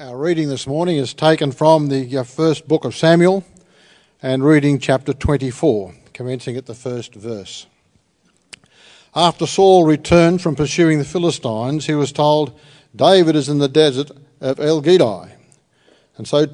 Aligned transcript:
Our 0.00 0.16
reading 0.16 0.48
this 0.48 0.68
morning 0.68 0.96
is 0.96 1.12
taken 1.12 1.50
from 1.50 1.88
the 1.88 2.18
uh, 2.18 2.22
first 2.22 2.68
book 2.68 2.84
of 2.84 2.94
Samuel 2.94 3.44
and 4.22 4.44
reading 4.44 4.78
chapter 4.78 5.12
24, 5.12 5.92
commencing 6.12 6.56
at 6.56 6.66
the 6.66 6.74
first 6.74 7.16
verse. 7.16 7.66
After 9.12 9.44
Saul 9.44 9.84
returned 9.84 10.40
from 10.40 10.54
pursuing 10.54 11.00
the 11.00 11.04
Philistines, 11.04 11.86
he 11.86 11.94
was 11.94 12.12
told, 12.12 12.56
David 12.94 13.34
is 13.34 13.48
in 13.48 13.58
the 13.58 13.66
desert 13.66 14.12
of 14.40 14.60
En 14.60 14.82
Gedi. 14.82 15.32
And 16.16 16.28
so 16.28 16.46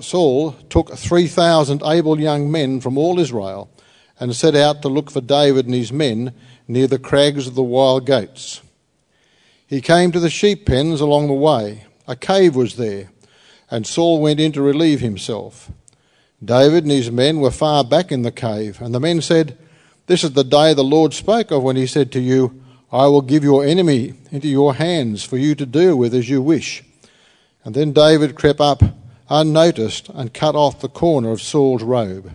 Saul 0.00 0.52
took 0.70 0.96
3,000 0.96 1.82
able 1.84 2.18
young 2.18 2.50
men 2.50 2.80
from 2.80 2.96
all 2.96 3.20
Israel 3.20 3.68
and 4.18 4.34
set 4.34 4.54
out 4.54 4.80
to 4.80 4.88
look 4.88 5.10
for 5.10 5.20
David 5.20 5.66
and 5.66 5.74
his 5.74 5.92
men 5.92 6.32
near 6.66 6.86
the 6.86 6.98
crags 6.98 7.46
of 7.46 7.56
the 7.56 7.62
wild 7.62 8.06
goats. 8.06 8.62
He 9.66 9.82
came 9.82 10.12
to 10.12 10.20
the 10.20 10.30
sheep 10.30 10.64
pens 10.64 11.02
along 11.02 11.26
the 11.26 11.34
way 11.34 11.82
a 12.06 12.16
cave 12.16 12.54
was 12.54 12.76
there, 12.76 13.10
and 13.70 13.86
Saul 13.86 14.20
went 14.20 14.40
in 14.40 14.52
to 14.52 14.62
relieve 14.62 15.00
himself. 15.00 15.70
David 16.44 16.84
and 16.84 16.92
his 16.92 17.10
men 17.10 17.40
were 17.40 17.50
far 17.50 17.82
back 17.82 18.12
in 18.12 18.22
the 18.22 18.32
cave, 18.32 18.80
and 18.80 18.94
the 18.94 19.00
men 19.00 19.20
said, 19.20 19.56
This 20.06 20.22
is 20.22 20.32
the 20.32 20.44
day 20.44 20.74
the 20.74 20.84
Lord 20.84 21.14
spoke 21.14 21.50
of 21.50 21.62
when 21.62 21.76
he 21.76 21.86
said 21.86 22.12
to 22.12 22.20
you, 22.20 22.62
I 22.92 23.06
will 23.06 23.22
give 23.22 23.42
your 23.42 23.64
enemy 23.64 24.14
into 24.30 24.48
your 24.48 24.74
hands 24.74 25.24
for 25.24 25.36
you 25.36 25.54
to 25.56 25.66
deal 25.66 25.96
with 25.96 26.14
as 26.14 26.28
you 26.28 26.40
wish. 26.40 26.84
And 27.64 27.74
then 27.74 27.92
David 27.92 28.36
crept 28.36 28.60
up 28.60 28.82
unnoticed 29.28 30.08
and 30.10 30.32
cut 30.32 30.54
off 30.54 30.80
the 30.80 30.88
corner 30.88 31.30
of 31.30 31.42
Saul's 31.42 31.82
robe. 31.82 32.34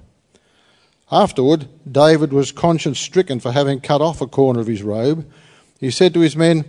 Afterward, 1.12 1.68
David 1.90 2.34
was 2.34 2.52
conscience 2.52 3.00
stricken 3.00 3.40
for 3.40 3.52
having 3.52 3.80
cut 3.80 4.02
off 4.02 4.22
a 4.22 4.28
corner 4.28 4.60
of 4.60 4.68
his 4.68 4.84
robe. 4.84 5.30
He 5.80 5.92
said 5.92 6.14
to 6.14 6.20
his 6.20 6.36
men, 6.36 6.66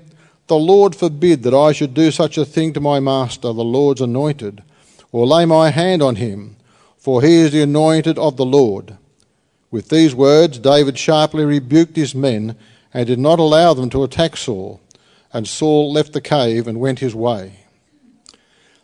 the 0.46 0.56
Lord 0.58 0.94
forbid 0.94 1.42
that 1.44 1.54
I 1.54 1.72
should 1.72 1.94
do 1.94 2.10
such 2.10 2.36
a 2.36 2.44
thing 2.44 2.72
to 2.72 2.80
my 2.80 3.00
master, 3.00 3.52
the 3.52 3.64
Lord's 3.64 4.00
anointed, 4.00 4.62
or 5.10 5.26
lay 5.26 5.44
my 5.44 5.70
hand 5.70 6.02
on 6.02 6.16
him, 6.16 6.56
for 6.98 7.22
he 7.22 7.36
is 7.36 7.52
the 7.52 7.62
anointed 7.62 8.18
of 8.18 8.36
the 8.36 8.44
Lord. 8.44 8.96
With 9.70 9.88
these 9.88 10.14
words, 10.14 10.58
David 10.58 10.98
sharply 10.98 11.44
rebuked 11.44 11.96
his 11.96 12.14
men 12.14 12.56
and 12.92 13.06
did 13.06 13.18
not 13.18 13.38
allow 13.38 13.72
them 13.72 13.88
to 13.90 14.04
attack 14.04 14.36
Saul. 14.36 14.80
And 15.32 15.48
Saul 15.48 15.92
left 15.92 16.12
the 16.12 16.20
cave 16.20 16.68
and 16.68 16.78
went 16.78 16.98
his 16.98 17.14
way. 17.14 17.60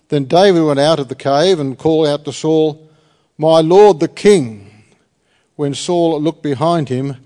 Then 0.09 0.25
David 0.25 0.63
went 0.63 0.81
out 0.81 0.99
of 0.99 1.09
the 1.09 1.15
cave 1.15 1.61
and 1.61 1.79
called 1.79 2.07
out 2.07 2.25
to 2.25 2.33
Saul, 2.33 2.91
My 3.37 3.61
lord 3.61 4.01
the 4.01 4.09
king. 4.09 4.85
When 5.57 5.75
Saul 5.75 6.21
looked 6.21 6.43
behind 6.43 6.89
him, 6.89 7.17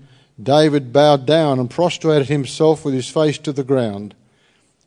David 0.41 0.91
bowed 0.91 1.25
down 1.25 1.59
and 1.59 1.69
prostrated 1.69 2.27
himself 2.27 2.83
with 2.83 2.93
his 2.93 3.07
face 3.07 3.37
to 3.37 3.53
the 3.53 3.63
ground. 3.63 4.13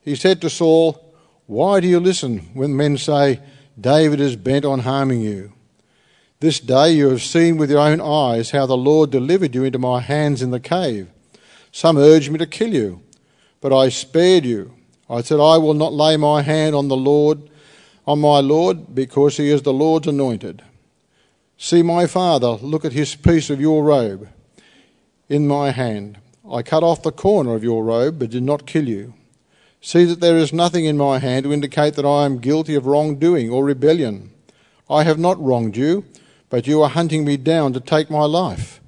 He 0.06 0.14
said 0.14 0.40
to 0.42 0.48
Saul, 0.48 1.12
Why 1.46 1.80
do 1.80 1.88
you 1.88 1.98
listen 1.98 2.38
when 2.54 2.76
men 2.76 2.96
say, 2.96 3.40
David 3.78 4.20
is 4.20 4.36
bent 4.36 4.64
on 4.64 4.78
harming 4.78 5.20
you? 5.20 5.52
This 6.38 6.60
day 6.60 6.92
you 6.92 7.08
have 7.08 7.22
seen 7.22 7.56
with 7.56 7.72
your 7.72 7.80
own 7.80 8.00
eyes 8.00 8.52
how 8.52 8.66
the 8.66 8.76
Lord 8.76 9.10
delivered 9.10 9.52
you 9.52 9.64
into 9.64 9.80
my 9.80 10.00
hands 10.00 10.42
in 10.42 10.52
the 10.52 10.60
cave. 10.60 11.08
Some 11.72 11.98
urged 11.98 12.30
me 12.30 12.38
to 12.38 12.46
kill 12.46 12.72
you, 12.72 13.02
but 13.60 13.72
I 13.72 13.88
spared 13.88 14.44
you. 14.44 14.74
I 15.10 15.22
said, 15.22 15.40
I 15.40 15.58
will 15.58 15.74
not 15.74 15.92
lay 15.92 16.16
my 16.16 16.40
hand 16.42 16.76
on 16.76 16.86
the 16.86 16.96
Lord, 16.96 17.50
on 18.06 18.20
my 18.20 18.38
Lord, 18.38 18.94
because 18.94 19.38
he 19.38 19.50
is 19.50 19.62
the 19.62 19.72
Lord's 19.72 20.06
anointed. 20.06 20.62
See 21.58 21.82
my 21.82 22.06
father, 22.06 22.50
look 22.50 22.84
at 22.84 22.92
his 22.92 23.16
piece 23.16 23.50
of 23.50 23.60
your 23.60 23.82
robe 23.82 24.28
in 25.28 25.48
my 25.48 25.72
hand. 25.72 26.18
I 26.48 26.62
cut 26.62 26.84
off 26.84 27.02
the 27.02 27.10
corner 27.10 27.56
of 27.56 27.64
your 27.64 27.82
robe, 27.82 28.20
but 28.20 28.30
did 28.30 28.44
not 28.44 28.66
kill 28.66 28.86
you. 28.86 29.14
See 29.86 30.04
that 30.06 30.18
there 30.18 30.36
is 30.36 30.52
nothing 30.52 30.84
in 30.84 30.96
my 30.96 31.20
hand 31.20 31.44
to 31.44 31.52
indicate 31.52 31.94
that 31.94 32.04
I 32.04 32.24
am 32.24 32.40
guilty 32.40 32.74
of 32.74 32.86
wrongdoing 32.86 33.50
or 33.50 33.64
rebellion. 33.64 34.32
I 34.90 35.04
have 35.04 35.16
not 35.16 35.40
wronged 35.40 35.76
you, 35.76 36.04
but 36.50 36.66
you 36.66 36.82
are 36.82 36.88
hunting 36.88 37.24
me 37.24 37.36
down 37.36 37.72
to 37.72 37.78
take 37.78 38.10
my 38.10 38.24
life. 38.24 38.80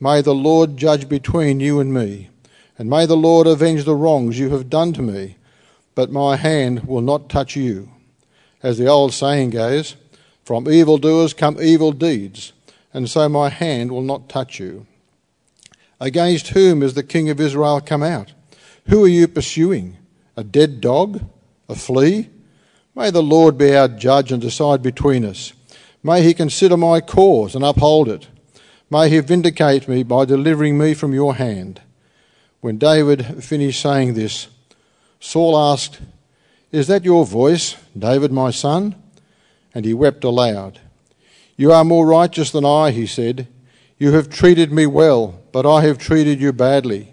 May 0.00 0.22
the 0.22 0.34
Lord 0.34 0.78
judge 0.78 1.10
between 1.10 1.60
you 1.60 1.78
and 1.78 1.92
me, 1.92 2.30
and 2.78 2.88
may 2.88 3.04
the 3.04 3.18
Lord 3.18 3.46
avenge 3.46 3.84
the 3.84 3.94
wrongs 3.94 4.38
you 4.38 4.48
have 4.48 4.70
done 4.70 4.94
to 4.94 5.02
me, 5.02 5.36
but 5.94 6.10
my 6.10 6.36
hand 6.36 6.84
will 6.84 7.02
not 7.02 7.28
touch 7.28 7.54
you. 7.54 7.90
As 8.62 8.78
the 8.78 8.86
old 8.86 9.12
saying 9.12 9.50
goes, 9.50 9.96
from 10.42 10.70
evildoers 10.70 11.34
come 11.34 11.60
evil 11.60 11.92
deeds, 11.92 12.54
and 12.94 13.10
so 13.10 13.28
my 13.28 13.50
hand 13.50 13.92
will 13.92 14.00
not 14.00 14.30
touch 14.30 14.58
you. 14.58 14.86
Against 16.00 16.48
whom 16.48 16.82
is 16.82 16.94
the 16.94 17.02
king 17.02 17.28
of 17.28 17.38
Israel 17.38 17.82
come 17.82 18.02
out? 18.02 18.32
Who 18.88 19.04
are 19.04 19.08
you 19.08 19.28
pursuing? 19.28 19.98
A 20.34 20.42
dead 20.42 20.80
dog? 20.80 21.22
A 21.68 21.74
flea? 21.74 22.30
May 22.94 23.10
the 23.10 23.22
Lord 23.22 23.58
be 23.58 23.76
our 23.76 23.86
judge 23.86 24.32
and 24.32 24.40
decide 24.40 24.82
between 24.82 25.26
us. 25.26 25.52
May 26.02 26.22
he 26.22 26.32
consider 26.32 26.76
my 26.76 27.02
cause 27.02 27.54
and 27.54 27.62
uphold 27.62 28.08
it. 28.08 28.28
May 28.90 29.10
he 29.10 29.20
vindicate 29.20 29.88
me 29.88 30.04
by 30.04 30.24
delivering 30.24 30.78
me 30.78 30.94
from 30.94 31.12
your 31.12 31.34
hand. 31.34 31.82
When 32.60 32.78
David 32.78 33.44
finished 33.44 33.82
saying 33.82 34.14
this, 34.14 34.48
Saul 35.20 35.58
asked, 35.58 36.00
Is 36.72 36.86
that 36.86 37.04
your 37.04 37.26
voice, 37.26 37.76
David, 37.96 38.32
my 38.32 38.50
son? 38.50 38.94
And 39.74 39.84
he 39.84 39.92
wept 39.92 40.24
aloud. 40.24 40.80
You 41.58 41.72
are 41.72 41.84
more 41.84 42.06
righteous 42.06 42.50
than 42.50 42.64
I, 42.64 42.92
he 42.92 43.06
said. 43.06 43.48
You 43.98 44.12
have 44.12 44.30
treated 44.30 44.72
me 44.72 44.86
well, 44.86 45.42
but 45.52 45.66
I 45.66 45.82
have 45.82 45.98
treated 45.98 46.40
you 46.40 46.54
badly. 46.54 47.12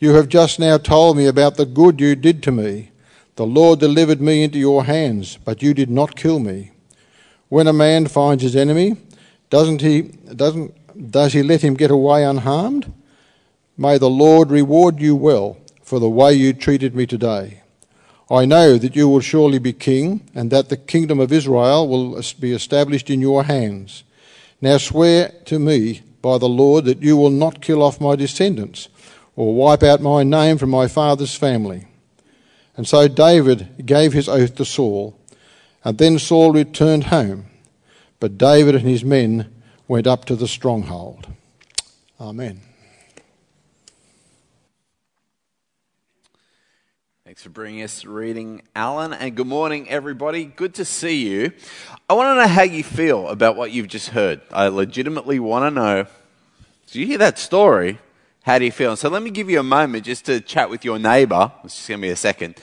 You 0.00 0.14
have 0.14 0.28
just 0.28 0.60
now 0.60 0.78
told 0.78 1.16
me 1.16 1.26
about 1.26 1.56
the 1.56 1.66
good 1.66 2.00
you 2.00 2.14
did 2.14 2.40
to 2.44 2.52
me. 2.52 2.92
The 3.34 3.46
Lord 3.46 3.80
delivered 3.80 4.20
me 4.20 4.44
into 4.44 4.58
your 4.58 4.84
hands, 4.84 5.38
but 5.44 5.60
you 5.60 5.74
did 5.74 5.90
not 5.90 6.14
kill 6.14 6.38
me. 6.38 6.70
When 7.48 7.66
a 7.66 7.72
man 7.72 8.06
finds 8.06 8.44
his 8.44 8.54
enemy, 8.54 8.96
doesn't 9.50 9.80
he, 9.80 10.02
doesn't, 10.02 11.10
does 11.10 11.32
he 11.32 11.42
let 11.42 11.62
him 11.62 11.74
get 11.74 11.90
away 11.90 12.22
unharmed? 12.22 12.92
May 13.76 13.98
the 13.98 14.10
Lord 14.10 14.52
reward 14.52 15.00
you 15.00 15.16
well 15.16 15.56
for 15.82 15.98
the 15.98 16.08
way 16.08 16.32
you 16.32 16.52
treated 16.52 16.94
me 16.94 17.04
today. 17.04 17.62
I 18.30 18.44
know 18.44 18.78
that 18.78 18.94
you 18.94 19.08
will 19.08 19.20
surely 19.20 19.58
be 19.58 19.72
king, 19.72 20.20
and 20.32 20.50
that 20.52 20.68
the 20.68 20.76
kingdom 20.76 21.18
of 21.18 21.32
Israel 21.32 21.88
will 21.88 22.22
be 22.38 22.52
established 22.52 23.10
in 23.10 23.20
your 23.20 23.44
hands. 23.44 24.04
Now 24.60 24.76
swear 24.76 25.32
to 25.46 25.58
me 25.58 26.02
by 26.22 26.38
the 26.38 26.48
Lord 26.48 26.84
that 26.84 27.02
you 27.02 27.16
will 27.16 27.30
not 27.30 27.62
kill 27.62 27.82
off 27.82 28.00
my 28.00 28.14
descendants 28.14 28.88
or 29.38 29.54
wipe 29.54 29.84
out 29.84 30.00
my 30.00 30.24
name 30.24 30.58
from 30.58 30.68
my 30.68 30.88
father's 30.88 31.36
family. 31.36 31.86
And 32.76 32.88
so 32.88 33.06
David 33.06 33.86
gave 33.86 34.12
his 34.12 34.28
oath 34.28 34.56
to 34.56 34.64
Saul, 34.64 35.16
and 35.84 35.96
then 35.96 36.18
Saul 36.18 36.50
returned 36.50 37.04
home, 37.04 37.46
but 38.18 38.36
David 38.36 38.74
and 38.74 38.84
his 38.84 39.04
men 39.04 39.48
went 39.86 40.08
up 40.08 40.24
to 40.24 40.34
the 40.34 40.48
stronghold. 40.48 41.28
Amen. 42.20 42.62
Thanks 47.24 47.44
for 47.44 47.50
bringing 47.50 47.84
us 47.84 48.04
reading, 48.04 48.62
Alan, 48.74 49.12
and 49.12 49.36
good 49.36 49.46
morning, 49.46 49.88
everybody. 49.88 50.46
Good 50.46 50.74
to 50.74 50.84
see 50.84 51.28
you. 51.28 51.52
I 52.10 52.14
want 52.14 52.34
to 52.34 52.42
know 52.42 52.48
how 52.48 52.62
you 52.62 52.82
feel 52.82 53.28
about 53.28 53.54
what 53.54 53.70
you've 53.70 53.86
just 53.86 54.08
heard. 54.08 54.40
I 54.50 54.66
legitimately 54.66 55.38
want 55.38 55.62
to 55.62 55.70
know. 55.70 56.06
Do 56.88 56.98
you 56.98 57.06
hear 57.06 57.18
that 57.18 57.38
story? 57.38 58.00
How 58.48 58.58
do 58.58 58.64
you 58.64 58.72
feel? 58.72 58.96
So 58.96 59.10
let 59.10 59.22
me 59.22 59.28
give 59.28 59.50
you 59.50 59.60
a 59.60 59.62
moment 59.62 60.06
just 60.06 60.24
to 60.24 60.40
chat 60.40 60.70
with 60.70 60.82
your 60.82 60.98
neighbor. 60.98 61.52
It's 61.64 61.76
just 61.76 61.86
going 61.86 62.00
to 62.00 62.06
be 62.06 62.08
a 62.08 62.16
second. 62.16 62.56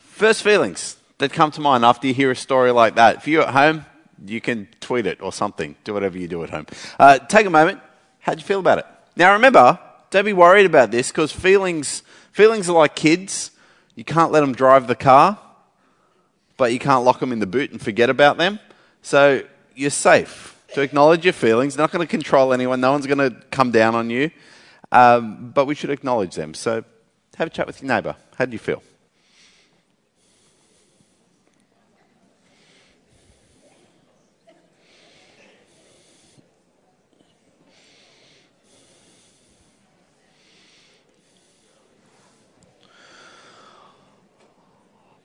First 0.00 0.42
feelings 0.42 0.96
that 1.18 1.32
come 1.32 1.52
to 1.52 1.60
mind 1.60 1.84
after 1.84 2.08
you 2.08 2.14
hear 2.14 2.32
a 2.32 2.34
story 2.34 2.72
like 2.72 2.96
that. 2.96 3.18
If 3.18 3.28
you're 3.28 3.44
at 3.44 3.50
home, 3.50 3.86
you 4.26 4.40
can 4.40 4.66
tweet 4.80 5.06
it 5.06 5.22
or 5.22 5.32
something. 5.32 5.76
Do 5.84 5.94
whatever 5.94 6.18
you 6.18 6.26
do 6.26 6.42
at 6.42 6.50
home. 6.50 6.66
Uh, 6.98 7.20
take 7.20 7.46
a 7.46 7.50
moment. 7.50 7.80
How'd 8.18 8.40
you 8.40 8.44
feel 8.44 8.58
about 8.58 8.78
it? 8.78 8.86
Now 9.14 9.34
remember, 9.34 9.78
don't 10.10 10.24
be 10.24 10.32
worried 10.32 10.66
about 10.66 10.90
this 10.90 11.12
because 11.12 11.30
feelings, 11.30 12.02
feelings 12.32 12.68
are 12.68 12.74
like 12.74 12.96
kids. 12.96 13.52
You 13.94 14.02
can't 14.02 14.32
let 14.32 14.40
them 14.40 14.52
drive 14.52 14.88
the 14.88 14.96
car, 14.96 15.38
but 16.56 16.72
you 16.72 16.80
can't 16.80 17.04
lock 17.04 17.20
them 17.20 17.30
in 17.30 17.38
the 17.38 17.46
boot 17.46 17.70
and 17.70 17.80
forget 17.80 18.10
about 18.10 18.36
them. 18.36 18.58
So 19.02 19.44
you're 19.76 19.90
safe 19.90 20.60
to 20.74 20.80
acknowledge 20.80 21.24
your 21.24 21.34
feelings. 21.34 21.78
Not 21.78 21.92
going 21.92 22.04
to 22.04 22.10
control 22.10 22.52
anyone. 22.52 22.80
No 22.80 22.90
one's 22.90 23.06
going 23.06 23.18
to 23.18 23.30
come 23.52 23.70
down 23.70 23.94
on 23.94 24.10
you. 24.10 24.32
Um, 24.92 25.50
but 25.50 25.66
we 25.66 25.74
should 25.74 25.90
acknowledge 25.90 26.34
them. 26.34 26.54
So 26.54 26.84
have 27.36 27.48
a 27.48 27.50
chat 27.50 27.66
with 27.66 27.82
your 27.82 27.88
neighbour. 27.88 28.16
How 28.36 28.44
do 28.44 28.52
you 28.52 28.58
feel? 28.58 28.82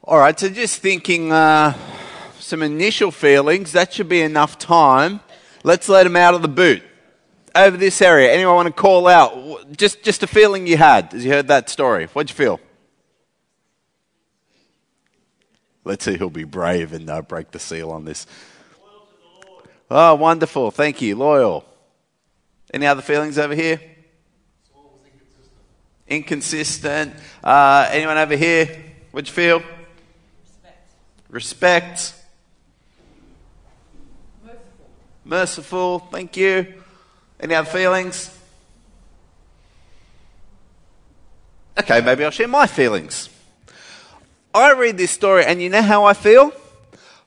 All 0.04 0.18
right, 0.18 0.40
so 0.40 0.50
just 0.50 0.82
thinking 0.82 1.32
uh, 1.32 1.78
some 2.40 2.64
initial 2.64 3.12
feelings, 3.12 3.74
that 3.74 3.94
should 3.94 4.10
be 4.10 4.22
enough 4.22 4.58
time. 4.58 5.20
Let's 5.64 5.88
let 5.88 6.06
them 6.06 6.16
out 6.16 6.34
of 6.34 6.42
the 6.42 6.48
boot 6.48 6.82
over 7.66 7.78
this 7.78 8.02
area? 8.02 8.32
Anyone 8.32 8.56
want 8.56 8.68
to 8.68 8.74
call 8.74 9.08
out? 9.08 9.76
Just, 9.76 10.04
just 10.04 10.24
a 10.24 10.28
feeling 10.28 10.68
you 10.68 10.78
had 10.78 11.14
as 11.14 11.24
you 11.24 11.32
heard 11.32 11.48
that 11.48 11.70
story. 11.70 12.06
What'd 12.08 12.30
you 12.30 12.36
feel? 12.36 12.60
Let's 15.84 16.06
see 16.06 16.18
who'll 16.18 16.30
be 16.30 16.44
brave 16.44 16.94
and 16.94 17.10
uh, 17.10 17.22
break 17.22 17.52
the 17.52 17.60
seal 17.60 17.92
on 17.92 18.06
this. 18.06 18.28
Oh, 19.90 20.16
wonderful. 20.16 20.72
Thank 20.72 21.02
you. 21.02 21.16
Loyal. 21.16 21.66
Any 22.74 22.86
other 22.86 23.02
feelings 23.02 23.40
over 23.40 23.56
here? 23.56 23.82
Inconsistent. 26.08 27.14
Uh, 27.44 27.88
anyone 27.92 28.18
over 28.18 28.36
here? 28.36 28.66
What'd 29.12 29.28
you 29.28 29.34
feel? 29.34 29.64
Respect. 31.30 31.90
Respect. 32.00 32.14
Merciful. 34.44 34.60
Merciful. 35.26 36.00
Thank 36.00 36.38
you. 36.38 36.74
Any 37.40 37.56
other 37.56 37.70
feelings? 37.70 38.36
Okay, 41.80 42.02
maybe 42.02 42.26
I'll 42.26 42.32
share 42.32 42.48
my 42.48 42.68
feelings. 42.68 43.30
I 44.54 44.74
read 44.74 44.98
this 44.98 45.12
story, 45.12 45.46
and 45.46 45.62
you 45.62 45.70
know 45.70 45.82
how 45.82 46.04
I 46.04 46.14
feel? 46.14 46.52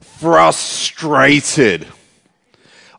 Frustrated. 0.01 1.87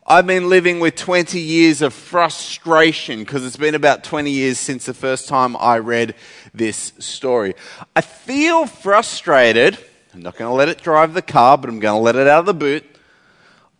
I've 0.06 0.26
been 0.26 0.48
living 0.48 0.80
with 0.80 0.96
20 0.96 1.40
years 1.40 1.80
of 1.80 1.94
frustration 1.94 3.20
because 3.20 3.46
it's 3.46 3.56
been 3.56 3.74
about 3.74 4.02
20 4.02 4.30
years 4.30 4.58
since 4.58 4.84
the 4.86 4.92
first 4.92 5.28
time 5.28 5.56
I 5.56 5.78
read 5.78 6.14
this 6.52 6.92
story. 6.98 7.54
I 7.94 8.00
feel 8.00 8.66
frustrated. 8.66 9.78
I'm 10.12 10.20
not 10.20 10.36
going 10.36 10.50
to 10.50 10.54
let 10.54 10.68
it 10.68 10.82
drive 10.82 11.14
the 11.14 11.22
car, 11.22 11.56
but 11.56 11.70
I'm 11.70 11.78
going 11.78 11.98
to 11.98 12.02
let 12.02 12.16
it 12.16 12.26
out 12.26 12.40
of 12.40 12.46
the 12.46 12.54
boot. 12.54 12.84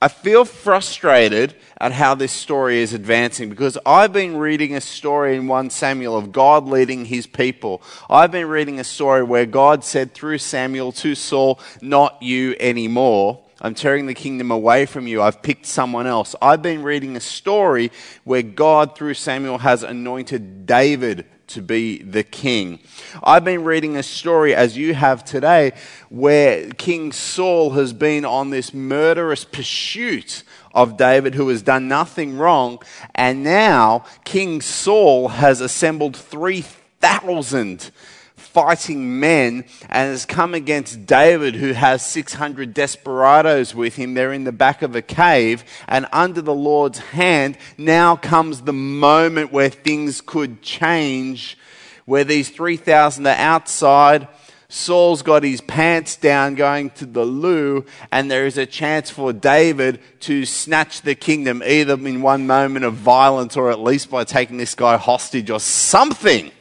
I 0.04 0.08
feel 0.08 0.44
frustrated 0.44 1.54
at 1.78 1.92
how 1.92 2.14
this 2.14 2.30
story 2.30 2.80
is 2.82 2.92
advancing 2.92 3.48
because 3.48 3.78
I've 3.86 4.12
been 4.12 4.36
reading 4.36 4.74
a 4.74 4.80
story 4.82 5.34
in 5.34 5.46
1 5.48 5.70
Samuel 5.70 6.14
of 6.14 6.30
God 6.30 6.66
leading 6.66 7.06
his 7.06 7.26
people. 7.26 7.80
I've 8.10 8.30
been 8.30 8.48
reading 8.48 8.78
a 8.78 8.84
story 8.84 9.22
where 9.22 9.46
God 9.46 9.82
said 9.82 10.12
through 10.12 10.36
Samuel 10.36 10.92
to 10.92 11.14
Saul, 11.14 11.58
Not 11.80 12.22
you 12.22 12.54
anymore. 12.60 13.46
I'm 13.62 13.74
tearing 13.74 14.04
the 14.04 14.12
kingdom 14.12 14.50
away 14.50 14.84
from 14.84 15.06
you. 15.06 15.22
I've 15.22 15.40
picked 15.40 15.64
someone 15.64 16.06
else. 16.06 16.36
I've 16.42 16.60
been 16.60 16.82
reading 16.82 17.16
a 17.16 17.20
story 17.20 17.90
where 18.24 18.42
God, 18.42 18.98
through 18.98 19.14
Samuel, 19.14 19.56
has 19.56 19.82
anointed 19.82 20.66
David 20.66 21.24
to 21.49 21.62
be 21.62 22.02
the 22.02 22.23
king. 22.23 22.79
I've 23.23 23.44
been 23.44 23.64
reading 23.64 23.96
a 23.96 24.02
story, 24.02 24.55
as 24.55 24.76
you 24.76 24.94
have 24.94 25.25
today, 25.25 25.73
where 26.08 26.70
King 26.70 27.12
Saul 27.12 27.70
has 27.70 27.93
been 27.93 28.25
on 28.25 28.50
this 28.50 28.73
murderous 28.73 29.44
pursuit 29.44 30.43
of 30.75 30.96
David, 30.96 31.35
who 31.35 31.49
has 31.49 31.62
done 31.62 31.88
nothing 31.88 32.37
wrong. 32.37 32.81
And 33.14 33.44
now 33.44 34.05
King 34.25 34.61
Saul 34.61 35.29
has 35.29 35.61
assembled 35.61 36.17
3,000 36.17 37.90
fighting 38.54 39.18
men 39.18 39.64
and 39.90 40.10
has 40.10 40.24
come 40.24 40.54
against 40.54 41.04
David, 41.06 41.56
who 41.56 41.72
has 41.72 42.06
600 42.06 42.72
desperados 42.72 43.74
with 43.74 43.96
him. 43.96 44.14
They're 44.14 44.32
in 44.32 44.44
the 44.44 44.52
back 44.52 44.80
of 44.80 44.94
a 44.94 45.02
cave, 45.02 45.64
and 45.88 46.06
under 46.12 46.40
the 46.40 46.54
Lord's 46.54 47.00
hand, 47.00 47.58
now 47.76 48.14
comes 48.14 48.62
the 48.62 48.72
moment 48.72 49.52
where 49.52 49.68
things 49.68 50.20
could 50.20 50.62
change, 50.62 51.58
where 52.04 52.22
these 52.22 52.48
3,000 52.48 53.26
are 53.26 53.30
outside. 53.30 54.28
Saul's 54.68 55.22
got 55.22 55.42
his 55.42 55.60
pants 55.60 56.16
down 56.16 56.54
going 56.54 56.90
to 56.90 57.06
the 57.06 57.24
loo, 57.24 57.84
and 58.12 58.30
there 58.30 58.46
is 58.46 58.56
a 58.56 58.66
chance 58.66 59.10
for 59.10 59.32
David 59.32 60.00
to 60.20 60.44
snatch 60.44 61.02
the 61.02 61.16
kingdom 61.16 61.60
either 61.66 61.94
in 61.94 62.22
one 62.22 62.46
moment 62.46 62.84
of 62.84 62.94
violence 62.94 63.56
or 63.56 63.70
at 63.70 63.80
least 63.80 64.10
by 64.10 64.22
taking 64.22 64.58
this 64.58 64.74
guy 64.76 64.96
hostage 64.96 65.50
or 65.50 65.60
something. 65.60 66.52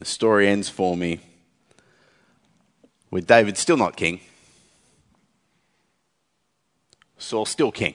The 0.00 0.06
story 0.06 0.48
ends 0.48 0.68
for 0.68 0.96
me 0.96 1.20
with 3.10 3.26
David 3.26 3.56
still 3.56 3.76
not 3.76 3.96
king, 3.96 4.20
Saul 7.18 7.44
still 7.44 7.70
king. 7.70 7.94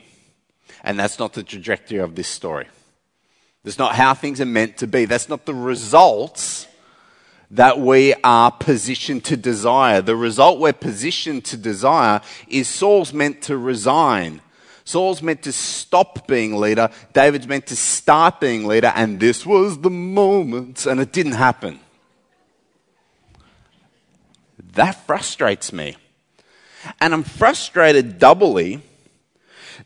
And 0.83 0.99
that's 0.99 1.17
not 1.17 1.33
the 1.33 1.41
trajectory 1.41 1.97
of 1.97 2.13
this 2.13 2.27
story. 2.27 2.67
That's 3.63 3.79
not 3.79 3.95
how 3.95 4.13
things 4.13 4.39
are 4.39 4.45
meant 4.45 4.77
to 4.77 4.87
be. 4.87 5.05
That's 5.05 5.27
not 5.29 5.47
the 5.47 5.55
results 5.55 6.67
that 7.49 7.79
we 7.79 8.13
are 8.23 8.51
positioned 8.51 9.23
to 9.25 9.35
desire. 9.35 10.01
The 10.01 10.15
result 10.15 10.59
we're 10.59 10.73
positioned 10.73 11.43
to 11.45 11.57
desire 11.57 12.21
is 12.47 12.67
Saul's 12.67 13.13
meant 13.13 13.41
to 13.43 13.57
resign. 13.57 14.41
Saul's 14.83 15.23
meant 15.23 15.41
to 15.41 15.51
stop 15.51 16.27
being 16.27 16.55
leader. 16.55 16.91
David's 17.13 17.47
meant 17.47 17.65
to 17.67 17.75
start 17.75 18.39
being 18.39 18.67
leader. 18.67 18.93
And 18.95 19.19
this 19.19 19.43
was 19.43 19.79
the 19.79 19.89
moment. 19.89 20.85
And 20.85 20.99
it 20.99 21.11
didn't 21.11 21.31
happen. 21.31 21.79
That 24.75 25.05
frustrates 25.05 25.73
me. 25.73 25.95
And 27.01 27.13
I'm 27.13 27.23
frustrated 27.23 28.19
doubly 28.19 28.81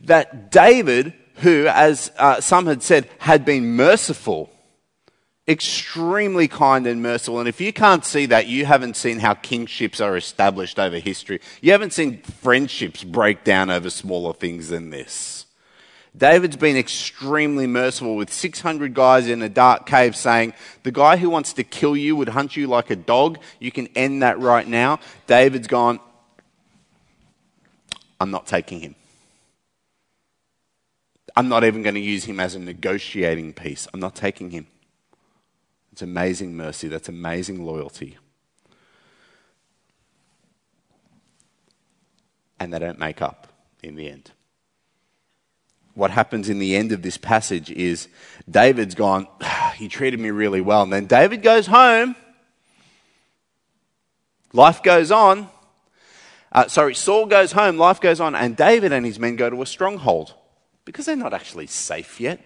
that 0.01 0.51
David, 0.51 1.13
who, 1.35 1.67
as 1.67 2.11
uh, 2.17 2.41
some 2.41 2.65
had 2.65 2.83
said, 2.83 3.09
had 3.19 3.45
been 3.45 3.75
merciful, 3.75 4.51
extremely 5.47 6.47
kind 6.47 6.85
and 6.85 7.01
merciful. 7.01 7.39
And 7.39 7.47
if 7.47 7.61
you 7.61 7.71
can't 7.71 8.03
see 8.03 8.25
that, 8.27 8.47
you 8.47 8.65
haven't 8.65 8.97
seen 8.97 9.19
how 9.19 9.33
kingships 9.33 10.01
are 10.01 10.17
established 10.17 10.77
over 10.77 10.99
history. 10.99 11.39
You 11.61 11.71
haven't 11.71 11.93
seen 11.93 12.21
friendships 12.21 13.03
break 13.03 13.43
down 13.43 13.69
over 13.69 13.89
smaller 13.89 14.33
things 14.33 14.69
than 14.69 14.89
this. 14.89 15.38
David's 16.17 16.57
been 16.57 16.75
extremely 16.75 17.67
merciful 17.67 18.15
with 18.15 18.33
600 18.33 18.93
guys 18.93 19.27
in 19.27 19.41
a 19.41 19.49
dark 19.49 19.85
cave 19.85 20.15
saying, 20.15 20.53
The 20.83 20.91
guy 20.91 21.17
who 21.17 21.29
wants 21.29 21.53
to 21.53 21.63
kill 21.63 21.95
you 21.95 22.15
would 22.15 22.29
hunt 22.29 22.55
you 22.57 22.67
like 22.67 22.89
a 22.89 22.95
dog. 22.95 23.37
You 23.59 23.71
can 23.71 23.87
end 23.95 24.23
that 24.23 24.39
right 24.39 24.67
now. 24.67 24.99
David's 25.27 25.67
gone, 25.67 25.99
I'm 28.19 28.31
not 28.31 28.47
taking 28.47 28.79
him. 28.79 28.95
I'm 31.35 31.47
not 31.47 31.63
even 31.63 31.83
going 31.83 31.95
to 31.95 32.01
use 32.01 32.25
him 32.25 32.39
as 32.39 32.55
a 32.55 32.59
negotiating 32.59 33.53
piece. 33.53 33.87
I'm 33.93 33.99
not 33.99 34.15
taking 34.15 34.49
him. 34.49 34.67
It's 35.91 36.01
amazing 36.01 36.57
mercy. 36.57 36.87
That's 36.87 37.07
amazing 37.07 37.63
loyalty. 37.63 38.17
And 42.59 42.73
they 42.73 42.79
don't 42.79 42.99
make 42.99 43.21
up 43.21 43.47
in 43.83 43.95
the 43.95 44.09
end 44.09 44.31
what 45.99 46.11
happens 46.11 46.49
in 46.49 46.57
the 46.57 46.75
end 46.75 46.91
of 46.91 47.01
this 47.01 47.17
passage 47.17 47.69
is 47.69 48.07
David's 48.49 48.95
gone, 48.95 49.27
he 49.75 49.87
treated 49.87 50.19
me 50.19 50.31
really 50.31 50.61
well. 50.61 50.81
And 50.81 50.91
then 50.91 51.05
David 51.05 51.43
goes 51.43 51.67
home. 51.67 52.15
Life 54.53 54.81
goes 54.81 55.11
on. 55.11 55.49
Uh, 56.51 56.67
sorry, 56.67 56.95
Saul 56.95 57.27
goes 57.27 57.51
home, 57.51 57.77
life 57.77 58.01
goes 58.01 58.19
on, 58.19 58.33
and 58.33 58.57
David 58.57 58.91
and 58.91 59.05
his 59.05 59.19
men 59.19 59.35
go 59.35 59.51
to 59.51 59.61
a 59.61 59.67
stronghold 59.67 60.33
because 60.83 61.05
they're 61.05 61.15
not 61.15 61.33
actually 61.33 61.67
safe 61.67 62.19
yet. 62.19 62.43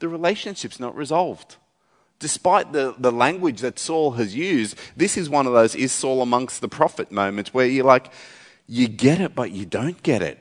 The 0.00 0.08
relationship's 0.08 0.80
not 0.80 0.96
resolved. 0.96 1.56
Despite 2.18 2.72
the, 2.72 2.94
the 2.98 3.12
language 3.12 3.60
that 3.60 3.78
Saul 3.78 4.12
has 4.12 4.34
used, 4.34 4.76
this 4.96 5.16
is 5.16 5.30
one 5.30 5.46
of 5.46 5.52
those 5.52 5.76
is 5.76 5.92
Saul 5.92 6.22
amongst 6.22 6.60
the 6.60 6.68
prophet 6.68 7.12
moments 7.12 7.54
where 7.54 7.66
you're 7.66 7.84
like, 7.84 8.12
you 8.66 8.88
get 8.88 9.20
it, 9.20 9.36
but 9.36 9.52
you 9.52 9.64
don't 9.64 10.02
get 10.02 10.22
it. 10.22 10.40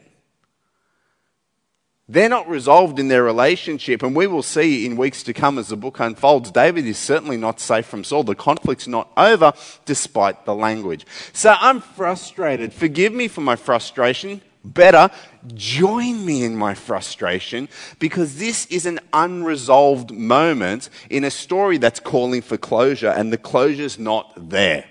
They're 2.07 2.29
not 2.29 2.47
resolved 2.47 2.99
in 2.99 3.07
their 3.07 3.23
relationship, 3.23 4.03
and 4.03 4.15
we 4.15 4.27
will 4.27 4.43
see 4.43 4.85
in 4.85 4.95
weeks 4.95 5.23
to 5.23 5.33
come 5.33 5.57
as 5.57 5.69
the 5.69 5.75
book 5.75 5.99
unfolds. 5.99 6.51
David 6.51 6.85
is 6.85 6.99
certainly 6.99 7.35
not 7.35 7.59
safe 7.59 7.87
from 7.87 8.03
Saul. 8.03 8.23
The 8.23 8.35
conflict's 8.35 8.87
not 8.87 9.11
over, 9.17 9.53
despite 9.85 10.45
the 10.45 10.53
language. 10.53 11.07
So 11.33 11.55
I'm 11.59 11.81
frustrated. 11.81 12.73
Forgive 12.73 13.11
me 13.11 13.27
for 13.27 13.41
my 13.41 13.55
frustration. 13.55 14.41
Better, 14.63 15.09
join 15.55 16.23
me 16.23 16.43
in 16.43 16.55
my 16.55 16.75
frustration 16.75 17.69
because 17.99 18.37
this 18.37 18.65
is 18.67 18.85
an 18.85 18.99
unresolved 19.13 20.11
moment 20.11 20.89
in 21.09 21.23
a 21.23 21.31
story 21.31 21.77
that's 21.79 21.99
calling 21.99 22.43
for 22.43 22.57
closure, 22.57 23.09
and 23.09 23.33
the 23.33 23.37
closure's 23.37 23.97
not 23.97 24.49
there. 24.49 24.85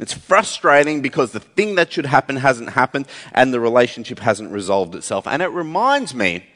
It's 0.00 0.12
frustrating 0.12 1.02
because 1.02 1.32
the 1.32 1.40
thing 1.40 1.74
that 1.76 1.92
should 1.92 2.06
happen 2.06 2.36
hasn't 2.36 2.70
happened 2.70 3.06
and 3.32 3.52
the 3.52 3.60
relationship 3.60 4.20
hasn't 4.20 4.52
resolved 4.52 4.94
itself. 4.94 5.26
And 5.26 5.42
it 5.42 5.48
reminds 5.48 6.14
me, 6.14 6.46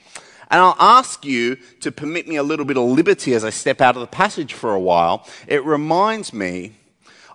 and 0.51 0.61
I'll 0.61 0.77
ask 0.79 1.25
you 1.25 1.57
to 1.81 1.91
permit 1.91 2.29
me 2.29 2.37
a 2.37 2.43
little 2.43 2.65
bit 2.65 2.77
of 2.77 2.85
liberty 2.85 3.35
as 3.35 3.45
I 3.45 3.51
step 3.51 3.81
out 3.81 3.97
of 3.97 4.01
the 4.01 4.07
passage 4.07 4.53
for 4.55 4.75
a 4.75 4.81
while. 4.81 5.27
It 5.47 5.65
reminds 5.65 6.33
me 6.33 6.73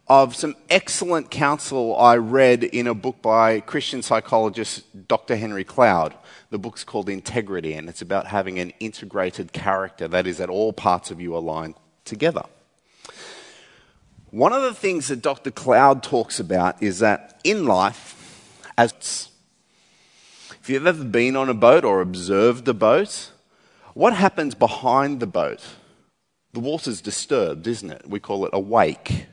of 0.08 0.36
some 0.36 0.56
excellent 0.70 1.30
counsel 1.30 1.96
I 1.98 2.16
read 2.16 2.64
in 2.64 2.88
a 2.88 2.94
book 2.94 3.22
by 3.22 3.60
Christian 3.60 4.02
psychologist 4.02 5.08
Dr. 5.08 5.36
Henry 5.36 5.64
Cloud. 5.64 6.14
The 6.50 6.58
book's 6.58 6.86
called 6.86 7.10
Integrity, 7.10 7.74
and 7.74 7.90
it's 7.90 8.02
about 8.02 8.28
having 8.28 8.58
an 8.58 8.72
integrated 8.80 9.52
character 9.52 10.08
that 10.08 10.26
is, 10.26 10.38
that 10.38 10.50
all 10.50 10.72
parts 10.72 11.12
of 11.12 11.20
you 11.20 11.36
align 11.36 11.76
together. 12.06 12.44
One 14.38 14.54
of 14.54 14.62
the 14.62 14.74
things 14.76 15.08
that 15.08 15.24
Dr. 15.24 15.50
Cloud 15.50 16.04
talks 16.04 16.40
about 16.40 16.84
is 16.84 17.00
that 17.00 17.42
in 17.44 17.66
life, 17.66 18.62
as 18.78 19.30
if 20.62 20.70
you've 20.70 20.86
ever 20.86 21.04
been 21.04 21.36
on 21.36 21.50
a 21.50 21.56
boat 21.56 21.84
or 21.84 22.02
observed 22.02 22.68
a 22.68 22.74
boat, 22.76 23.32
what 23.96 24.14
happens 24.14 24.54
behind 24.54 25.22
the 25.22 25.26
boat? 25.26 25.64
The 26.54 26.60
water's 26.60 27.02
disturbed, 27.02 27.66
isn't 27.66 27.90
it? 27.90 28.08
We 28.08 28.20
call 28.20 28.46
it 28.46 28.52
a 28.54 28.60
wake. 28.60 29.26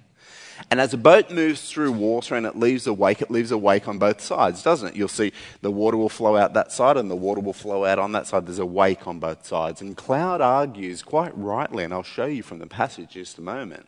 And 0.70 0.80
as 0.80 0.94
a 0.94 0.96
boat 0.96 1.30
moves 1.30 1.70
through 1.70 1.92
water 1.92 2.34
and 2.34 2.46
it 2.46 2.56
leaves 2.56 2.86
a 2.86 2.94
wake, 2.94 3.20
it 3.20 3.30
leaves 3.30 3.50
a 3.50 3.58
wake 3.58 3.86
on 3.86 3.98
both 3.98 4.22
sides, 4.22 4.62
doesn't 4.62 4.88
it? 4.88 4.96
You'll 4.96 5.08
see 5.08 5.34
the 5.60 5.70
water 5.70 5.98
will 5.98 6.08
flow 6.08 6.38
out 6.38 6.54
that 6.54 6.72
side 6.72 6.96
and 6.96 7.10
the 7.10 7.14
water 7.14 7.42
will 7.42 7.52
flow 7.52 7.84
out 7.84 7.98
on 7.98 8.12
that 8.12 8.26
side. 8.26 8.46
There's 8.46 8.58
a 8.58 8.64
wake 8.64 9.06
on 9.06 9.18
both 9.18 9.44
sides. 9.44 9.82
And 9.82 9.98
Cloud 9.98 10.40
argues 10.40 11.02
quite 11.02 11.36
rightly, 11.36 11.84
and 11.84 11.92
I'll 11.92 12.02
show 12.02 12.24
you 12.24 12.42
from 12.42 12.58
the 12.58 12.66
passage 12.66 13.10
just 13.10 13.36
a 13.36 13.42
moment, 13.42 13.86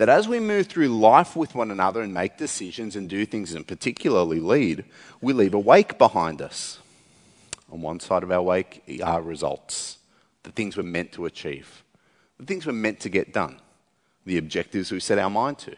that 0.00 0.08
as 0.08 0.26
we 0.26 0.40
move 0.40 0.66
through 0.66 0.88
life 0.88 1.36
with 1.36 1.54
one 1.54 1.70
another 1.70 2.00
and 2.00 2.14
make 2.14 2.38
decisions 2.38 2.96
and 2.96 3.06
do 3.06 3.26
things 3.26 3.52
and 3.52 3.66
particularly 3.66 4.40
lead, 4.40 4.82
we 5.20 5.34
leave 5.34 5.52
a 5.52 5.58
wake 5.58 5.98
behind 5.98 6.40
us. 6.40 6.78
On 7.70 7.82
one 7.82 8.00
side 8.00 8.22
of 8.22 8.30
our 8.30 8.40
wake 8.40 8.82
are 9.04 9.20
results, 9.20 9.98
the 10.42 10.52
things 10.52 10.74
we're 10.74 10.84
meant 10.84 11.12
to 11.12 11.26
achieve, 11.26 11.84
the 12.38 12.46
things 12.46 12.64
we're 12.64 12.72
meant 12.72 12.98
to 13.00 13.10
get 13.10 13.34
done 13.34 13.60
the 14.24 14.38
objectives 14.38 14.90
we 14.90 15.00
set 15.00 15.18
our 15.18 15.28
mind 15.28 15.58
to. 15.58 15.76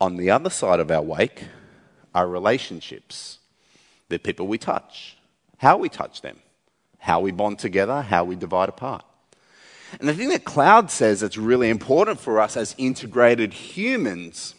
On 0.00 0.16
the 0.16 0.30
other 0.30 0.50
side 0.50 0.80
of 0.80 0.90
our 0.90 1.02
wake 1.02 1.44
are 2.12 2.26
relationships. 2.26 3.38
They're 4.08 4.18
people 4.18 4.48
we 4.48 4.58
touch, 4.58 5.18
how 5.58 5.76
we 5.76 5.88
touch 5.88 6.20
them, 6.20 6.40
how 6.98 7.20
we 7.20 7.30
bond 7.30 7.60
together, 7.60 8.02
how 8.02 8.24
we 8.24 8.34
divide 8.34 8.68
apart. 8.68 9.04
And 9.98 10.08
the 10.08 10.14
thing 10.14 10.30
that 10.30 10.44
Cloud 10.44 10.90
says 10.90 11.20
that's 11.20 11.36
really 11.36 11.70
important 11.70 12.18
for 12.18 12.40
us 12.40 12.56
as 12.56 12.74
integrated 12.78 13.52
humans 13.52 14.54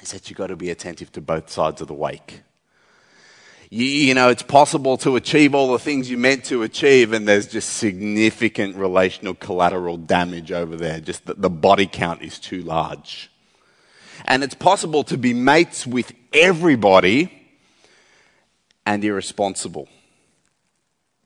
is 0.00 0.12
that 0.12 0.28
you've 0.28 0.38
got 0.38 0.48
to 0.48 0.56
be 0.56 0.70
attentive 0.70 1.12
to 1.12 1.20
both 1.20 1.50
sides 1.50 1.80
of 1.80 1.88
the 1.88 1.94
wake 1.94 2.42
you, 3.72 3.86
you, 3.86 4.14
know, 4.14 4.28
it's 4.28 4.42
possible 4.42 4.98
to 4.98 5.16
achieve 5.16 5.54
all 5.54 5.72
the 5.72 5.78
things 5.78 6.10
you 6.10 6.18
meant 6.18 6.44
to 6.44 6.62
achieve, 6.62 7.14
and 7.14 7.26
there's 7.26 7.46
just 7.46 7.72
significant 7.72 8.76
relational 8.76 9.32
collateral 9.32 9.96
damage 9.96 10.52
over 10.52 10.76
there. 10.76 11.00
Just 11.00 11.24
that 11.24 11.40
the 11.40 11.48
body 11.48 11.86
count 11.86 12.20
is 12.20 12.38
too 12.38 12.60
large. 12.60 13.30
And 14.26 14.44
it's 14.44 14.54
possible 14.54 15.04
to 15.04 15.16
be 15.16 15.32
mates 15.32 15.86
with 15.86 16.12
everybody 16.34 17.32
and 18.84 19.02
irresponsible. 19.02 19.88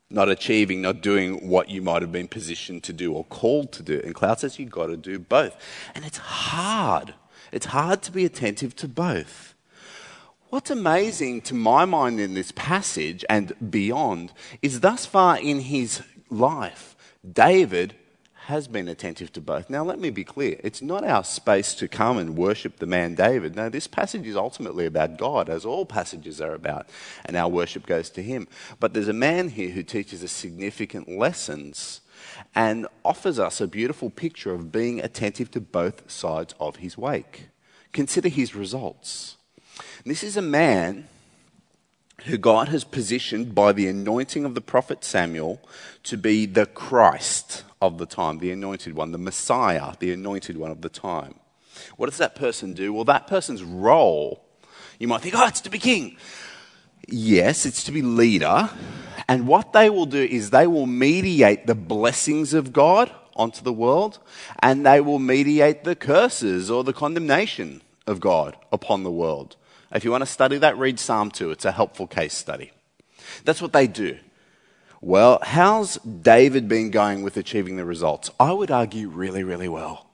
Not 0.09 0.29
achieving, 0.29 0.83
not 0.83 1.01
doing 1.01 1.49
what 1.49 1.69
you 1.69 1.83
might 1.83 2.03
have 2.03 2.13
been 2.13 2.29
positioned 2.29 2.85
to 2.85 2.93
do 2.93 3.13
or 3.13 3.25
called 3.25 3.73
to 3.73 3.83
do. 3.83 4.01
And 4.05 4.15
Cloud 4.15 4.39
says 4.39 4.59
you've 4.59 4.71
got 4.71 4.87
to 4.87 4.97
do 4.97 5.19
both. 5.19 5.57
And 5.95 6.05
it's 6.05 6.19
hard. 6.19 7.15
It's 7.51 7.67
hard 7.67 8.03
to 8.03 8.13
be 8.13 8.25
attentive 8.25 8.77
to 8.77 8.89
both. 8.89 9.55
What's 10.49 10.71
amazing 10.71 11.43
to 11.43 11.55
my 11.55 11.85
mind 11.85 12.21
in 12.21 12.35
this 12.35 12.53
passage 12.53 13.25
and 13.29 13.53
beyond 13.71 14.33
is 14.63 14.81
thus 14.81 15.05
far 15.05 15.39
in 15.39 15.61
his 15.61 16.03
life, 16.31 16.97
David 17.29 17.97
has 18.47 18.69
been 18.69 18.87
attentive 18.87 19.33
to 19.33 19.41
both. 19.41 19.69
Now, 19.69 19.83
let 19.83 19.99
me 19.99 20.09
be 20.11 20.23
clear 20.23 20.61
it's 20.63 20.81
not 20.81 21.03
our 21.03 21.25
space 21.25 21.75
to 21.75 21.89
come 21.89 22.17
and 22.17 22.37
worship 22.37 22.77
the 22.77 22.87
man 22.87 23.17
David. 23.17 23.57
No, 23.57 23.69
this 23.69 23.89
passage 23.89 24.25
is 24.25 24.37
ultimately 24.37 24.87
about 24.87 25.19
God, 25.19 25.49
as 25.49 25.65
all 25.65 25.85
passages 25.85 26.41
are 26.41 26.55
about, 26.55 26.89
and 27.25 27.37
our 27.37 27.49
worship 27.49 27.87
goes 27.87 28.09
to 28.11 28.23
him. 28.23 28.47
But 28.79 28.95
there's 28.95 29.09
a 29.09 29.13
man 29.13 29.49
here 29.49 29.71
who 29.71 29.83
teaches 29.83 30.23
us 30.23 30.31
significant 30.31 31.09
lessons 31.09 32.03
and 32.55 32.87
offers 33.05 33.41
us 33.41 33.61
a 33.61 33.67
beautiful 33.67 34.11
picture 34.11 34.55
of 34.55 34.71
being 34.71 35.01
attentive 35.01 35.51
to 35.51 35.61
both 35.61 36.09
sides 36.09 36.55
of 36.61 36.77
his 36.77 36.97
wake. 36.97 37.49
Consider 37.93 38.29
his 38.29 38.55
results. 38.55 39.39
This 40.05 40.23
is 40.23 40.37
a 40.37 40.43
man 40.43 41.09
who 42.27 42.37
God 42.37 42.69
has 42.69 42.83
positioned 42.83 43.55
by 43.55 43.73
the 43.73 43.87
anointing 43.89 44.45
of 44.45 44.55
the 44.55 44.61
prophet 44.61 45.05
Samuel 45.05 45.61
to 46.03 46.17
be 46.17 46.45
the 46.45 46.67
Christ 46.67 47.63
of 47.81 47.99
the 47.99 48.07
time, 48.07 48.39
the 48.39 48.51
anointed 48.51 48.95
one, 48.95 49.13
the 49.13 49.19
Messiah, 49.19 49.95
the 50.01 50.13
anointed 50.13 50.57
one 50.57 50.73
of 50.73 50.81
the 50.81 50.89
time. 50.89 51.37
What 51.97 52.11
does 52.11 52.19
that 52.19 52.35
person 52.35 52.75
do? 52.75 52.93
Well, 52.93 53.05
that 53.05 53.29
person's 53.29 53.63
role, 53.63 54.45
you 54.99 55.07
might 55.07 55.21
think, 55.21 55.35
oh, 55.37 55.47
it's 55.47 55.61
to 55.63 55.71
be 55.71 55.79
king. 55.79 56.17
Yes, 57.07 57.65
it's 57.65 57.85
to 57.85 57.93
be 57.93 58.03
leader. 58.03 58.71
And 59.29 59.47
what 59.47 59.73
they 59.73 59.89
will 59.89 60.07
do 60.07 60.23
is 60.23 60.51
they 60.51 60.67
will 60.67 60.87
mediate 60.87 61.67
the 61.67 61.75
blessings 61.75 62.55
of 62.55 62.73
God 62.73 63.13
onto 63.37 63.63
the 63.63 63.73
world, 63.73 64.19
and 64.61 64.85
they 64.85 65.01
will 65.01 65.19
mediate 65.19 65.85
the 65.85 65.95
curses 65.95 66.71
or 66.71 66.83
the 66.83 66.93
condemnation 66.93 67.83
of 68.07 68.19
God 68.19 68.57
upon 68.73 69.05
the 69.05 69.11
world. 69.11 69.57
If 69.93 70.05
you 70.05 70.11
want 70.11 70.23
to 70.23 70.27
study 70.27 70.59
that, 70.59 70.79
read 70.79 70.99
Psalm 70.99 71.31
2. 71.31 71.51
It's 71.51 71.65
a 71.65 71.73
helpful 71.73 72.07
case 72.07 72.35
study. 72.35 72.73
That's 73.45 73.63
what 73.63 73.73
they 73.73 73.87
do. 73.87 74.19
Well, 75.01 75.39
how's 75.43 75.97
David 75.99 76.69
been 76.69 76.91
going 76.91 77.23
with 77.23 77.37
achieving 77.37 77.77
the 77.77 77.85
results? 77.85 78.31
I 78.41 78.53
would 78.53 78.71
argue 78.71 79.09
really, 79.09 79.45
really 79.45 79.69
well. 79.69 80.07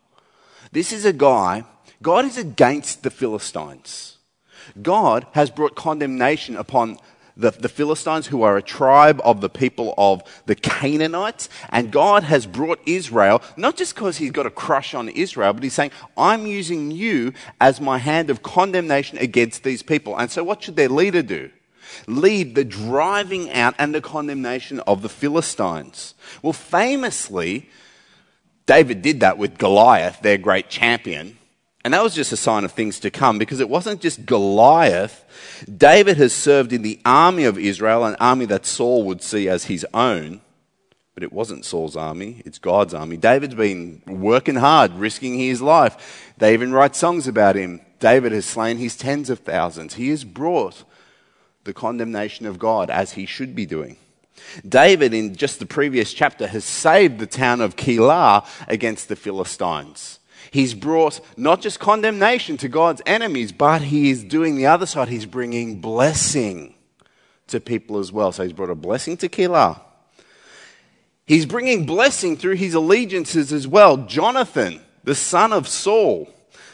This 0.73 0.93
is 0.93 1.05
a 1.05 1.13
guy, 1.13 1.65
God 2.03 2.25
is 2.25 2.37
against 2.37 3.03
the 3.03 3.11
Philistines. 3.11 4.19
God 4.81 5.27
has 5.33 5.51
brought 5.51 5.77
condemnation 5.77 6.57
upon 6.57 6.99
the, 7.37 7.51
the 7.51 7.69
Philistines, 7.69 8.27
who 8.27 8.43
are 8.43 8.57
a 8.57 8.63
tribe 8.63 9.21
of 9.25 9.41
the 9.41 9.49
people 9.49 9.95
of 9.97 10.23
the 10.47 10.55
Canaanites. 10.55 11.49
And 11.71 11.91
God 11.91 12.23
has 12.25 12.47
brought 12.47 12.81
Israel, 12.87 13.43
not 13.57 13.77
just 13.77 13.95
because 13.95 14.19
he's 14.19 14.31
got 14.31 14.47
a 14.47 14.51
crush 14.51 14.95
on 14.95 15.09
Israel, 15.09 15.53
but 15.53 15.63
he's 15.63 15.75
saying, 15.75 15.93
I'm 16.17 16.47
using 16.47 16.91
you 16.91 17.33
as 17.61 17.81
my 17.81 17.99
hand 17.99 18.31
of 18.31 18.43
condemnation 18.43 19.19
against 19.19 19.63
these 19.63 19.83
people. 19.83 20.17
And 20.19 20.31
so, 20.31 20.45
what 20.45 20.63
should 20.63 20.77
their 20.77 20.89
leader 20.89 21.23
do? 21.23 21.51
Lead 22.07 22.55
the 22.55 22.65
driving 22.65 23.51
out 23.53 23.75
and 23.79 23.95
the 23.95 24.01
condemnation 24.01 24.81
of 24.81 25.03
the 25.03 25.09
Philistines. 25.09 26.15
Well, 26.43 26.53
famously, 26.53 27.69
David 28.67 29.03
did 29.03 29.21
that 29.21 29.39
with 29.39 29.59
Goliath, 29.59 30.21
their 30.21 30.39
great 30.39 30.69
champion. 30.71 31.39
And 31.85 31.95
that 31.95 32.03
was 32.03 32.15
just 32.15 32.33
a 32.33 32.37
sign 32.37 32.65
of 32.65 32.73
things 32.73 33.01
to 33.01 33.11
come 33.11 33.39
because 33.39 33.61
it 33.61 33.69
wasn't 33.69 34.01
just 34.01 34.25
Goliath. 34.25 35.25
David 35.77 36.17
has 36.17 36.33
served 36.33 36.73
in 36.73 36.83
the 36.83 37.01
army 37.05 37.45
of 37.45 37.59
Israel, 37.59 38.05
an 38.05 38.17
army 38.21 38.45
that 38.47 38.67
Saul 38.67 39.05
would 39.05 39.23
see 39.23 39.49
as 39.49 39.65
his 39.65 39.85
own. 39.93 40.41
But 41.15 41.25
it 41.25 41.33
wasn't 41.33 41.65
Saul's 41.65 41.97
army, 41.97 42.41
it's 42.47 42.59
God's 42.59 42.95
army. 42.95 43.17
David's 43.17 43.55
been 43.55 44.01
working 44.07 44.55
hard, 44.55 44.95
risking 44.95 45.35
his 45.35 45.61
life. 45.61 46.33
They 46.39 46.55
even 46.55 46.73
write 46.73 46.97
songs 46.97 47.29
about 47.29 47.57
him. 47.57 47.81
David 48.01 48.33
has 48.33 48.47
slain 48.47 48.79
his 48.79 48.97
tens 48.97 49.29
of 49.29 49.41
thousands. 49.41 49.95
He 49.95 50.09
has 50.09 50.25
brought 50.25 50.85
the 51.65 51.75
condemnation 51.75 52.47
of 52.47 52.59
God 52.59 52.91
as 52.91 53.13
he 53.13 53.27
should 53.27 53.55
be 53.55 53.67
doing. 53.67 53.97
David, 54.67 55.15
in 55.15 55.37
just 55.37 55.59
the 55.59 55.67
previous 55.67 56.13
chapter, 56.13 56.47
has 56.47 56.65
saved 56.65 57.19
the 57.19 57.27
town 57.27 57.61
of 57.61 57.77
Keilah 57.77 58.47
against 58.67 59.09
the 59.09 59.17
Philistines. 59.17 60.19
He's 60.51 60.75
brought 60.75 61.21
not 61.37 61.61
just 61.61 61.81
condemnation 61.81 62.57
to 62.59 62.69
God's 62.69 63.03
enemies, 63.07 63.53
but 63.53 63.83
he 63.83 64.11
is 64.11 64.25
doing 64.25 64.57
the 64.57 64.67
other 64.67 64.87
side. 64.87 65.09
He's 65.09 65.27
bringing 65.27 65.81
blessing 65.81 66.75
to 67.49 67.61
people 67.61 67.99
as 67.99 68.13
well. 68.13 68.33
So 68.33 68.43
he's 68.43 68.53
brought 68.53 68.71
a 68.71 68.75
blessing 68.75 69.17
to 69.19 69.29
Keilah. 69.29 69.81
He's 71.27 71.47
bringing 71.47 71.87
blessing 71.87 72.37
through 72.37 72.57
his 72.57 72.75
allegiances 72.75 73.53
as 73.53 73.69
well. 73.69 73.97
Jonathan, 73.97 74.81
the 75.05 75.15
son 75.15 75.53
of 75.53 75.69
Saul, 75.69 76.29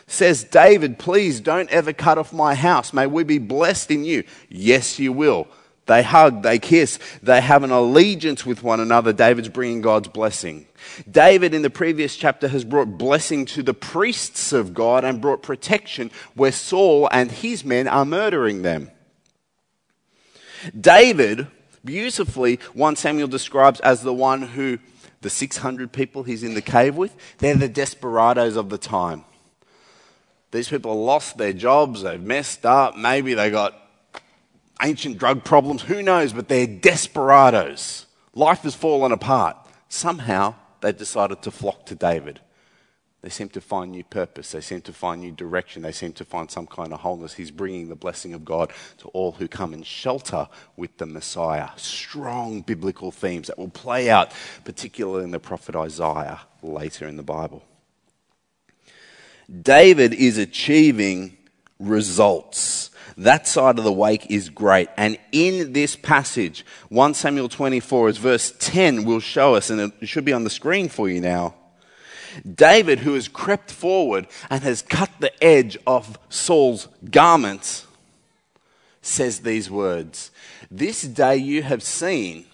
says, 0.07 0.43
David, 0.45 0.99
please 0.99 1.41
don't 1.41 1.69
ever 1.71 1.93
cut 1.93 2.17
off 2.17 2.33
my 2.33 2.55
house. 2.55 2.93
May 2.93 3.07
we 3.07 3.25
be 3.25 3.39
blessed 3.39 3.91
in 3.91 4.05
you. 4.05 4.25
Yes, 4.49 4.99
you 4.99 5.13
will. 5.13 5.49
They 5.89 6.03
hug, 6.03 6.43
they 6.43 6.59
kiss, 6.59 6.99
they 7.23 7.41
have 7.41 7.63
an 7.63 7.71
allegiance 7.71 8.45
with 8.45 8.63
one 8.63 8.79
another. 8.79 9.13
David's 9.13 9.49
bringing 9.49 9.81
God's 9.81 10.09
blessing. 10.09 10.67
David, 11.11 11.55
in 11.55 11.63
the 11.63 11.71
previous 11.71 12.17
chapter, 12.17 12.49
has 12.49 12.65
brought 12.65 12.99
blessing 12.99 13.45
to 13.47 13.63
the 13.63 13.75
priests 13.75 14.53
of 14.53 14.75
God 14.75 15.05
and 15.05 15.21
brought 15.21 15.43
protection 15.43 16.11
where 16.35 16.53
Saul 16.53 17.09
and 17.13 17.31
his 17.31 17.65
men 17.65 17.89
are 17.89 18.05
murdering 18.05 18.63
them. 18.63 18.91
David, 20.79 21.47
beautifully, 21.85 22.57
1 22.75 22.97
Samuel 22.97 23.29
describes 23.29 23.81
as 23.81 24.03
the 24.03 24.15
one 24.15 24.43
who, 24.43 24.79
the 25.21 25.31
600 25.31 25.93
people 25.93 26.23
he's 26.23 26.43
in 26.43 26.55
the 26.55 26.63
cave 26.63 26.97
with, 26.97 27.17
they're 27.39 27.55
the 27.55 27.69
desperados 27.69 28.57
of 28.57 28.69
the 28.69 28.79
time. 28.79 29.25
These 30.51 30.69
people 30.69 31.05
lost 31.05 31.37
their 31.37 31.53
jobs, 31.53 32.03
they've 32.03 32.21
messed 32.21 32.65
up, 32.65 32.97
maybe 32.97 33.35
they 33.35 33.51
got 33.51 33.75
ancient 34.83 35.19
drug 35.19 35.45
problems, 35.45 35.83
who 35.83 36.03
knows, 36.03 36.33
but 36.33 36.49
they're 36.49 36.67
desperados. 36.67 38.07
Life 38.35 38.63
has 38.63 38.75
fallen 38.75 39.13
apart. 39.13 39.57
Somehow, 39.89 40.55
they 40.81 40.93
decided 40.93 41.43
to 41.43 41.51
flock 41.51 41.87
to 41.87 41.95
David. 41.95 42.41
They 43.21 43.31
seem 43.31 43.49
to 43.51 43.61
find 43.61 43.91
new 43.91 44.05
purpose. 44.05 44.53
They 44.53 44.61
seem 44.61 44.81
to 44.83 44.93
find 44.93 45.21
new 45.21 45.33
direction. 45.33 45.83
They 45.83 45.91
seem 45.91 46.13
to 46.15 46.25
find 46.25 46.49
some 46.49 46.69
kind 46.69 46.93
of 46.93 47.01
wholeness. 47.01 47.35
He's 47.35 47.51
bringing 47.51 47.89
the 47.89 47.97
blessing 47.97 48.33
of 48.33 48.45
God 48.45 48.73
to 48.99 49.09
all 49.09 49.33
who 49.33 49.49
come 49.49 49.75
and 49.75 49.85
shelter 49.85 50.49
with 50.77 50.97
the 50.99 51.07
Messiah. 51.07 51.71
Strong 51.77 52.63
biblical 52.63 53.11
themes 53.11 53.49
that 53.49 53.59
will 53.59 53.71
play 53.71 54.09
out, 54.09 54.33
particularly 54.65 55.25
in 55.25 55.33
the 55.33 55.41
prophet 55.41 55.75
Isaiah 55.75 56.41
later 56.63 57.09
in 57.09 57.17
the 57.17 57.25
Bible. 57.25 57.65
David 59.63 60.15
is 60.15 60.39
achieving 60.39 61.37
results. 61.81 62.91
That 63.19 63.49
side 63.49 63.79
of 63.79 63.85
the 63.85 63.93
wake 63.93 64.31
is 64.31 64.49
great. 64.49 64.89
And 64.97 65.19
in 65.33 65.73
this 65.73 65.97
passage, 65.97 66.65
1 66.89 67.15
Samuel 67.15 67.49
24, 67.49 68.11
as 68.11 68.17
verse 68.17 68.55
10 68.61 69.05
will 69.05 69.19
show 69.19 69.57
us, 69.57 69.71
and 69.71 69.93
it 70.01 70.09
should 70.09 70.25
be 70.25 70.33
on 70.33 70.45
the 70.45 70.51
screen 70.51 70.89
for 70.89 71.09
you 71.09 71.21
now. 71.21 71.55
David, 72.49 73.01
who 73.01 73.15
has 73.15 73.27
crept 73.27 73.73
forward 73.73 74.29
and 74.49 74.63
has 74.63 74.83
cut 74.83 75.11
the 75.19 75.33
edge 75.43 75.77
of 75.85 76.17
Saul's 76.29 76.87
garments, 77.11 77.89
says 79.03 79.41
these 79.41 79.69
words 79.69 80.31
This 80.71 81.03
day 81.03 81.37
you 81.39 81.65
have 81.65 81.83
seen. 81.83 82.47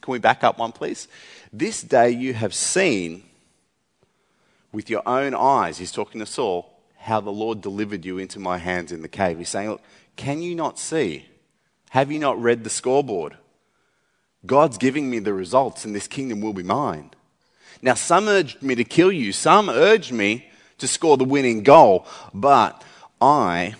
Can 0.00 0.12
we 0.12 0.18
back 0.18 0.42
up 0.42 0.56
one, 0.56 0.72
please? 0.72 1.06
This 1.52 1.82
day 1.82 2.08
you 2.08 2.32
have 2.32 2.54
seen 2.54 3.24
with 4.72 4.88
your 4.88 5.06
own 5.06 5.34
eyes, 5.34 5.76
he's 5.76 5.92
talking 5.92 6.18
to 6.20 6.26
Saul, 6.26 6.71
how 7.02 7.20
the 7.20 7.30
Lord 7.30 7.60
delivered 7.60 8.04
you 8.04 8.18
into 8.18 8.38
my 8.38 8.58
hands 8.58 8.92
in 8.92 9.02
the 9.02 9.08
cave. 9.08 9.38
He's 9.38 9.48
saying, 9.48 9.70
Look, 9.70 9.82
can 10.16 10.40
you 10.40 10.54
not 10.54 10.78
see? 10.78 11.26
Have 11.90 12.12
you 12.12 12.18
not 12.18 12.40
read 12.40 12.64
the 12.64 12.70
scoreboard? 12.70 13.36
God's 14.46 14.78
giving 14.78 15.10
me 15.10 15.18
the 15.18 15.32
results, 15.32 15.84
and 15.84 15.94
this 15.94 16.06
kingdom 16.06 16.40
will 16.40 16.52
be 16.52 16.62
mine. 16.62 17.10
Now, 17.80 17.94
some 17.94 18.28
urged 18.28 18.62
me 18.62 18.74
to 18.76 18.84
kill 18.84 19.12
you, 19.12 19.32
some 19.32 19.68
urged 19.68 20.12
me 20.12 20.46
to 20.78 20.88
score 20.88 21.16
the 21.16 21.24
winning 21.24 21.62
goal, 21.62 22.06
but 22.32 22.82
I, 23.20 23.74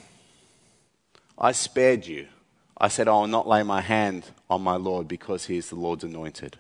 I 1.38 1.52
spared 1.52 2.06
you. 2.06 2.26
I 2.76 2.88
said, 2.88 3.08
I 3.08 3.12
will 3.12 3.28
not 3.28 3.48
lay 3.48 3.62
my 3.62 3.80
hand 3.80 4.24
on 4.50 4.62
my 4.62 4.76
Lord 4.76 5.06
because 5.06 5.46
he 5.46 5.56
is 5.56 5.68
the 5.68 5.76
Lord's 5.76 6.04
anointed 6.04 6.58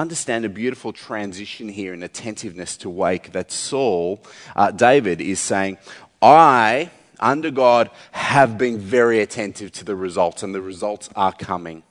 understand 0.00 0.44
a 0.44 0.48
beautiful 0.48 0.92
transition 0.92 1.68
here 1.68 1.94
in 1.94 2.02
attentiveness 2.02 2.76
to 2.78 2.90
wake 2.90 3.32
that 3.32 3.50
Saul, 3.50 4.22
uh, 4.54 4.70
David, 4.70 5.20
is 5.20 5.40
saying, 5.40 5.78
I, 6.20 6.90
under 7.18 7.50
God, 7.50 7.90
have 8.12 8.58
been 8.58 8.78
very 8.78 9.20
attentive 9.20 9.72
to 9.72 9.84
the 9.84 9.96
results, 9.96 10.42
and 10.42 10.54
the 10.54 10.60
results 10.60 11.08
are 11.16 11.32
coming. 11.32 11.82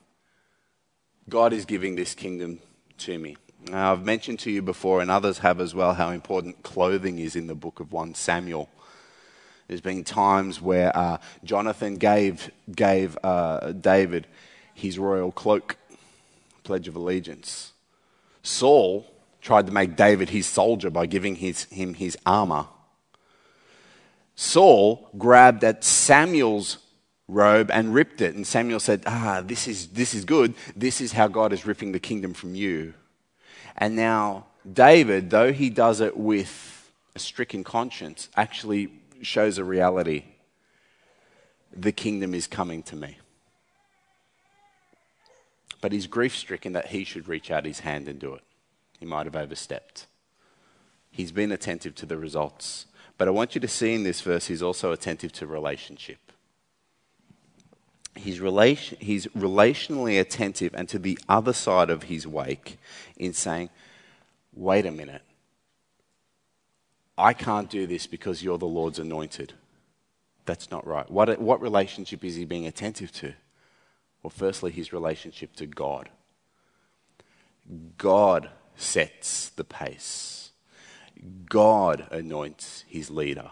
God 1.27 1.53
is 1.53 1.65
giving 1.65 1.95
this 1.95 2.13
kingdom 2.13 2.59
to 2.99 3.17
me. 3.17 3.37
Now, 3.69 3.93
I've 3.93 4.05
mentioned 4.05 4.39
to 4.41 4.51
you 4.51 4.61
before, 4.61 5.01
and 5.01 5.09
others 5.09 5.39
have 5.39 5.59
as 5.59 5.73
well, 5.73 5.95
how 5.95 6.11
important 6.11 6.61
clothing 6.61 7.17
is 7.17 7.35
in 7.35 7.47
the 7.47 7.55
book 7.55 7.79
of 7.79 7.91
1 7.91 8.13
Samuel. 8.13 8.69
There's 9.67 9.81
been 9.81 10.03
times 10.03 10.61
where 10.61 10.95
uh, 10.95 11.17
Jonathan 11.43 11.97
gave, 11.97 12.51
gave 12.73 13.17
uh, 13.23 13.71
David 13.71 14.27
his 14.75 14.99
royal 14.99 15.31
cloak, 15.31 15.77
Pledge 16.63 16.87
of 16.87 16.95
Allegiance. 16.95 17.71
Saul 18.45 19.05
tried 19.41 19.67
to 19.67 19.73
make 19.73 19.95
David 19.95 20.29
his 20.29 20.45
soldier 20.45 20.89
by 20.89 21.05
giving 21.05 21.35
his, 21.35 21.63
him 21.65 21.93
his 21.93 22.17
armor. 22.25 22.67
Saul 24.35 25.09
grabbed 25.17 25.63
at 25.63 25.83
Samuel's 25.83 26.77
robe 27.27 27.71
and 27.71 27.93
ripped 27.93 28.21
it. 28.21 28.35
And 28.35 28.45
Samuel 28.45 28.79
said, 28.79 29.03
Ah, 29.05 29.41
this 29.43 29.67
is, 29.67 29.87
this 29.87 30.13
is 30.13 30.25
good. 30.25 30.53
This 30.75 31.01
is 31.01 31.13
how 31.13 31.27
God 31.27 31.53
is 31.53 31.65
ripping 31.65 31.91
the 31.91 31.99
kingdom 31.99 32.33
from 32.33 32.55
you. 32.55 32.93
And 33.77 33.95
now, 33.95 34.45
David, 34.71 35.29
though 35.29 35.51
he 35.51 35.69
does 35.69 36.01
it 36.01 36.15
with 36.15 36.91
a 37.15 37.19
stricken 37.19 37.63
conscience, 37.63 38.29
actually 38.35 38.89
shows 39.21 39.57
a 39.57 39.63
reality 39.63 40.25
the 41.75 41.91
kingdom 41.91 42.33
is 42.33 42.47
coming 42.47 42.83
to 42.83 42.95
me 42.95 43.17
but 45.85 45.91
he's 45.91 46.07
grief 46.07 46.35
stricken 46.35 46.73
that 46.73 46.87
he 46.87 47.03
should 47.03 47.27
reach 47.27 47.51
out 47.51 47.63
his 47.63 47.81
hand 47.81 48.07
and 48.07 48.17
do 48.17 48.33
it. 48.33 48.41
He 48.99 49.05
might 49.05 49.27
have 49.27 49.35
overstepped. 49.35 50.07
He's 51.11 51.31
been 51.31 51.51
attentive 51.51 51.93
to 51.93 52.07
the 52.07 52.17
results. 52.17 52.87
But 53.19 53.27
I 53.27 53.31
want 53.31 53.53
you 53.53 53.61
to 53.61 53.67
see 53.67 53.93
in 53.93 54.01
this 54.01 54.21
verse, 54.21 54.47
he's 54.47 54.63
also 54.63 54.91
attentive 54.91 55.31
to 55.33 55.45
relationship. 55.45 56.17
He's, 58.15 58.39
relation, 58.39 58.97
he's 58.99 59.27
relationally 59.27 60.19
attentive 60.19 60.73
and 60.73 60.89
to 60.89 60.97
the 60.97 61.19
other 61.29 61.53
side 61.53 61.91
of 61.91 62.01
his 62.01 62.25
wake 62.25 62.79
in 63.15 63.33
saying, 63.33 63.69
wait 64.55 64.87
a 64.87 64.91
minute. 64.91 65.21
I 67.15 67.33
can't 67.33 67.69
do 67.69 67.85
this 67.85 68.07
because 68.07 68.41
you're 68.41 68.57
the 68.57 68.65
Lord's 68.65 68.97
anointed. 68.97 69.53
That's 70.45 70.71
not 70.71 70.87
right. 70.87 71.07
What, 71.11 71.39
what 71.39 71.61
relationship 71.61 72.23
is 72.23 72.33
he 72.33 72.43
being 72.43 72.65
attentive 72.65 73.11
to? 73.11 73.35
Well, 74.25 74.31
firstly, 74.31 74.71
his 74.71 74.91
relationship 74.91 75.55
to 75.57 75.67
God. 75.67 76.09
God 77.95 78.49
sets 78.75 79.49
the 79.49 79.63
pace. 79.63 80.49
God 81.47 82.07
anoints 82.09 82.85
his 82.87 83.11
leader. 83.11 83.51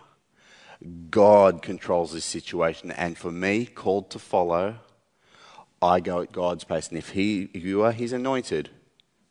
God 1.12 1.62
controls 1.62 2.12
this 2.12 2.25
situation. 2.25 2.89
And 2.89 3.15
for 3.15 3.31
me, 3.31 3.67
called 3.67 4.09
to 4.09 4.17
follow, 4.17 4.77
I 5.79 5.99
go 5.99 6.21
at 6.21 6.31
God's 6.31 6.63
pace. 6.63 6.88
And 6.88 6.97
if, 6.97 7.09
he, 7.09 7.51
if 7.53 7.63
you 7.63 7.83
are 7.83 7.91
his 7.91 8.12
anointed, 8.12 8.71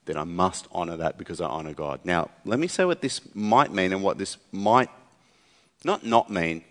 then 0.04 0.16
I 0.16 0.22
must 0.22 0.68
honor 0.70 0.96
that 0.98 1.18
because 1.18 1.40
I 1.40 1.48
honor 1.48 1.74
God. 1.74 2.02
Now, 2.04 2.30
let 2.44 2.60
me 2.60 2.68
say 2.68 2.84
what 2.84 3.00
this 3.00 3.20
might 3.34 3.72
mean 3.72 3.92
and 3.92 4.04
what 4.04 4.16
this 4.16 4.36
might 4.52 4.90
not 5.82 6.06
not 6.06 6.30
mean, 6.30 6.62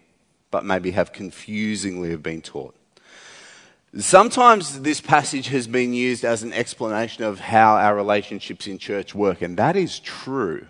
but 0.49 0.63
maybe 0.63 0.91
have 0.91 1.11
confusingly 1.11 2.11
have 2.11 2.23
been 2.23 2.41
taught. 2.41 2.73
Sometimes 3.97 4.81
this 4.81 5.01
passage 5.01 5.49
has 5.49 5.67
been 5.67 5.93
used 5.93 6.23
as 6.23 6.43
an 6.43 6.53
explanation 6.53 7.25
of 7.25 7.41
how 7.41 7.75
our 7.75 7.93
relationships 7.93 8.65
in 8.65 8.77
church 8.77 9.13
work, 9.13 9.41
and 9.41 9.57
that 9.57 9.75
is 9.75 9.99
true. 9.99 10.65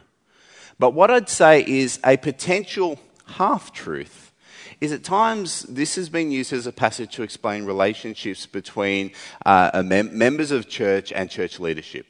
But 0.80 0.96
what 0.96 1.12
I'd 1.12 1.30
say 1.30 1.64
is 1.64 2.00
a 2.04 2.18
potential 2.18 3.00
half 3.26 3.72
truth 3.72 4.32
is 4.80 4.92
at 4.92 5.04
times 5.04 5.62
this 5.70 5.94
has 5.96 6.10
been 6.10 6.32
used 6.32 6.52
as 6.52 6.66
a 6.66 6.72
passage 6.72 7.14
to 7.14 7.22
explain 7.22 7.66
relationships 7.66 8.48
between 8.48 9.12
uh, 9.46 9.84
mem- 9.86 10.18
members 10.18 10.50
of 10.50 10.68
church 10.68 11.12
and 11.12 11.30
church 11.30 11.60
leadership. 11.60 12.08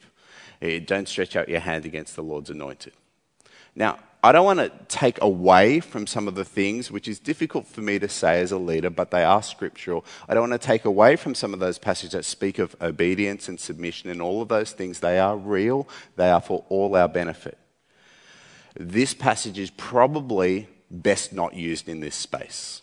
Don't 0.86 1.08
stretch 1.08 1.36
out 1.36 1.50
your 1.50 1.60
hand 1.60 1.84
against 1.84 2.16
the 2.16 2.22
Lord's 2.22 2.48
anointed. 2.48 2.94
Now, 3.74 3.98
I 4.24 4.30
don't 4.30 4.44
want 4.44 4.60
to 4.60 4.70
take 4.86 5.20
away 5.20 5.80
from 5.80 6.06
some 6.06 6.28
of 6.28 6.36
the 6.36 6.44
things, 6.44 6.92
which 6.92 7.08
is 7.08 7.18
difficult 7.18 7.66
for 7.66 7.80
me 7.80 7.98
to 7.98 8.08
say 8.08 8.40
as 8.40 8.52
a 8.52 8.58
leader, 8.58 8.88
but 8.88 9.10
they 9.10 9.24
are 9.24 9.42
scriptural. 9.42 10.04
I 10.28 10.34
don't 10.34 10.48
want 10.48 10.60
to 10.60 10.64
take 10.64 10.84
away 10.84 11.16
from 11.16 11.34
some 11.34 11.52
of 11.52 11.58
those 11.58 11.76
passages 11.76 12.12
that 12.12 12.24
speak 12.24 12.60
of 12.60 12.76
obedience 12.80 13.48
and 13.48 13.58
submission 13.58 14.10
and 14.10 14.22
all 14.22 14.40
of 14.40 14.48
those 14.48 14.70
things. 14.70 15.00
They 15.00 15.18
are 15.18 15.36
real, 15.36 15.88
they 16.14 16.30
are 16.30 16.40
for 16.40 16.64
all 16.68 16.94
our 16.94 17.08
benefit. 17.08 17.58
This 18.78 19.12
passage 19.12 19.58
is 19.58 19.70
probably 19.70 20.68
best 20.88 21.32
not 21.32 21.54
used 21.54 21.88
in 21.88 21.98
this 21.98 22.14
space. 22.14 22.80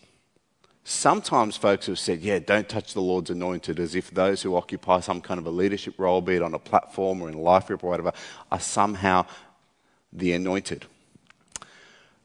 Sometimes 0.83 1.55
folks 1.55 1.85
have 1.85 1.99
said, 1.99 2.19
yeah, 2.19 2.39
don't 2.39 2.67
touch 2.67 2.93
the 2.93 3.01
Lord's 3.01 3.29
anointed, 3.29 3.79
as 3.79 3.95
if 3.95 4.11
those 4.11 4.41
who 4.41 4.55
occupy 4.55 4.99
some 4.99 5.21
kind 5.21 5.39
of 5.39 5.45
a 5.45 5.51
leadership 5.51 5.93
role, 5.97 6.19
be 6.19 6.35
it 6.35 6.41
on 6.41 6.53
a 6.53 6.59
platform 6.59 7.21
or 7.21 7.29
in 7.29 7.35
a 7.35 7.39
life 7.39 7.67
group 7.67 7.83
or 7.83 7.91
whatever, 7.91 8.11
are 8.51 8.59
somehow 8.59 9.25
the 10.11 10.33
anointed. 10.33 10.85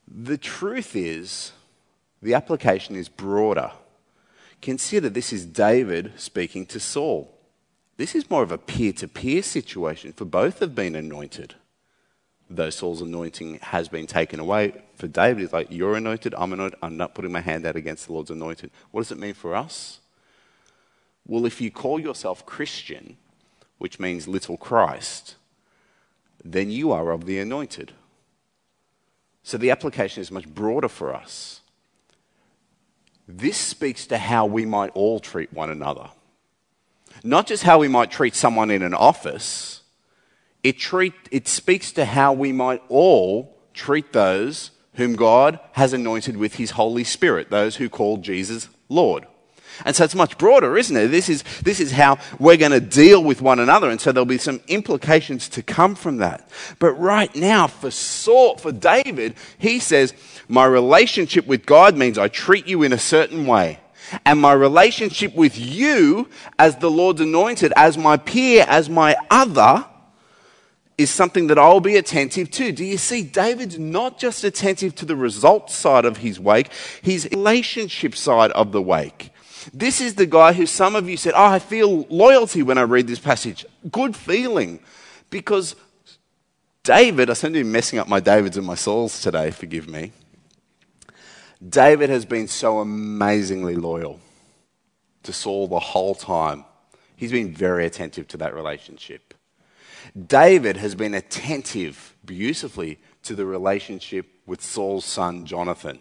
The 0.06 0.38
truth 0.38 0.94
is, 0.94 1.52
the 2.22 2.34
application 2.34 2.96
is 2.96 3.08
broader. 3.08 3.72
Consider 4.60 5.08
this 5.08 5.32
is 5.32 5.44
David 5.44 6.12
speaking 6.16 6.66
to 6.66 6.80
Saul. 6.80 7.30
This 7.96 8.14
is 8.14 8.30
more 8.30 8.42
of 8.42 8.50
a 8.50 8.58
peer 8.58 8.92
to 8.94 9.08
peer 9.08 9.42
situation, 9.42 10.12
for 10.12 10.24
both 10.24 10.60
have 10.60 10.74
been 10.74 10.96
anointed. 10.96 11.54
Though 12.50 12.70
Saul's 12.70 13.00
anointing 13.00 13.60
has 13.62 13.88
been 13.88 14.06
taken 14.06 14.40
away, 14.40 14.82
for 14.96 15.06
David, 15.06 15.44
it's 15.44 15.52
like, 15.52 15.68
You're 15.70 15.96
anointed, 15.96 16.34
I'm 16.36 16.52
anointed, 16.52 16.78
I'm 16.82 16.96
not 16.96 17.14
putting 17.14 17.32
my 17.32 17.40
hand 17.40 17.66
out 17.66 17.76
against 17.76 18.06
the 18.06 18.12
Lord's 18.12 18.30
anointed. 18.30 18.70
What 18.90 19.02
does 19.02 19.12
it 19.12 19.18
mean 19.18 19.34
for 19.34 19.54
us? 19.54 20.00
Well, 21.26 21.46
if 21.46 21.60
you 21.60 21.70
call 21.70 21.98
yourself 21.98 22.44
Christian, 22.44 23.16
which 23.78 23.98
means 23.98 24.28
little 24.28 24.56
Christ, 24.56 25.36
then 26.44 26.70
you 26.70 26.92
are 26.92 27.10
of 27.10 27.24
the 27.24 27.38
anointed. 27.38 27.92
So 29.44 29.58
the 29.58 29.70
application 29.70 30.22
is 30.22 30.30
much 30.30 30.48
broader 30.48 30.88
for 30.88 31.14
us. 31.14 31.60
This 33.28 33.58
speaks 33.58 34.06
to 34.06 34.18
how 34.18 34.46
we 34.46 34.64
might 34.66 34.90
all 34.94 35.20
treat 35.20 35.52
one 35.52 35.70
another. 35.70 36.08
Not 37.22 37.46
just 37.46 37.62
how 37.62 37.78
we 37.78 37.86
might 37.86 38.10
treat 38.10 38.34
someone 38.34 38.70
in 38.70 38.82
an 38.82 38.94
office, 38.94 39.82
it, 40.62 40.78
treat, 40.78 41.12
it 41.30 41.46
speaks 41.46 41.92
to 41.92 42.06
how 42.06 42.32
we 42.32 42.52
might 42.52 42.82
all 42.88 43.56
treat 43.74 44.12
those 44.12 44.70
whom 44.94 45.14
God 45.14 45.60
has 45.72 45.92
anointed 45.92 46.36
with 46.36 46.54
his 46.54 46.72
Holy 46.72 47.04
Spirit, 47.04 47.50
those 47.50 47.76
who 47.76 47.88
call 47.88 48.16
Jesus 48.16 48.68
Lord. 48.88 49.26
And 49.84 49.94
so 49.94 50.04
it's 50.04 50.14
much 50.14 50.38
broader, 50.38 50.76
isn't 50.76 50.96
it? 50.96 51.08
This 51.08 51.28
is, 51.28 51.42
this 51.62 51.80
is 51.80 51.92
how 51.92 52.18
we're 52.38 52.56
going 52.56 52.72
to 52.72 52.80
deal 52.80 53.22
with 53.22 53.42
one 53.42 53.58
another. 53.58 53.90
And 53.90 54.00
so 54.00 54.12
there'll 54.12 54.26
be 54.26 54.38
some 54.38 54.60
implications 54.68 55.48
to 55.50 55.62
come 55.62 55.94
from 55.94 56.18
that. 56.18 56.48
But 56.78 56.92
right 56.92 57.34
now, 57.34 57.66
for 57.66 57.90
Saul, 57.90 58.56
for 58.56 58.72
David, 58.72 59.34
he 59.58 59.78
says, 59.78 60.14
my 60.48 60.64
relationship 60.64 61.46
with 61.46 61.66
God 61.66 61.96
means 61.96 62.18
I 62.18 62.28
treat 62.28 62.66
you 62.66 62.82
in 62.82 62.92
a 62.92 62.98
certain 62.98 63.46
way. 63.46 63.80
And 64.24 64.40
my 64.40 64.52
relationship 64.52 65.34
with 65.34 65.58
you 65.58 66.28
as 66.58 66.76
the 66.76 66.90
Lord's 66.90 67.20
anointed, 67.20 67.72
as 67.74 67.96
my 67.96 68.16
peer, 68.16 68.64
as 68.68 68.90
my 68.90 69.16
other, 69.30 69.86
is 70.96 71.10
something 71.10 71.48
that 71.48 71.58
I'll 71.58 71.80
be 71.80 71.96
attentive 71.96 72.50
to. 72.52 72.70
Do 72.70 72.84
you 72.84 72.98
see? 72.98 73.22
David's 73.22 73.78
not 73.78 74.18
just 74.18 74.44
attentive 74.44 74.94
to 74.96 75.04
the 75.04 75.16
results 75.16 75.74
side 75.74 76.04
of 76.04 76.18
his 76.18 76.38
wake, 76.38 76.70
his 77.02 77.28
relationship 77.32 78.14
side 78.14 78.52
of 78.52 78.70
the 78.70 78.82
wake. 78.82 79.30
This 79.72 80.00
is 80.00 80.14
the 80.14 80.26
guy 80.26 80.52
who 80.52 80.66
some 80.66 80.96
of 80.96 81.08
you 81.08 81.16
said, 81.16 81.34
Oh, 81.34 81.46
I 81.46 81.58
feel 81.58 82.06
loyalty 82.08 82.62
when 82.62 82.78
I 82.78 82.82
read 82.82 83.06
this 83.06 83.18
passage. 83.18 83.64
Good 83.90 84.16
feeling. 84.16 84.80
Because 85.30 85.76
David, 86.82 87.30
I 87.30 87.32
seem 87.32 87.52
to 87.54 87.64
be 87.64 87.68
messing 87.68 87.98
up 87.98 88.08
my 88.08 88.20
Davids 88.20 88.56
and 88.56 88.66
my 88.66 88.74
Sauls 88.74 89.20
today, 89.20 89.50
forgive 89.50 89.88
me. 89.88 90.12
David 91.66 92.10
has 92.10 92.26
been 92.26 92.46
so 92.46 92.80
amazingly 92.80 93.74
loyal 93.74 94.20
to 95.22 95.32
Saul 95.32 95.66
the 95.66 95.78
whole 95.78 96.14
time. 96.14 96.64
He's 97.16 97.32
been 97.32 97.54
very 97.54 97.86
attentive 97.86 98.28
to 98.28 98.36
that 98.38 98.54
relationship. 98.54 99.34
David 100.26 100.76
has 100.76 100.94
been 100.94 101.14
attentive 101.14 102.14
beautifully 102.24 102.98
to 103.22 103.34
the 103.34 103.46
relationship 103.46 104.26
with 104.46 104.62
Saul's 104.62 105.06
son 105.06 105.46
Jonathan. 105.46 106.00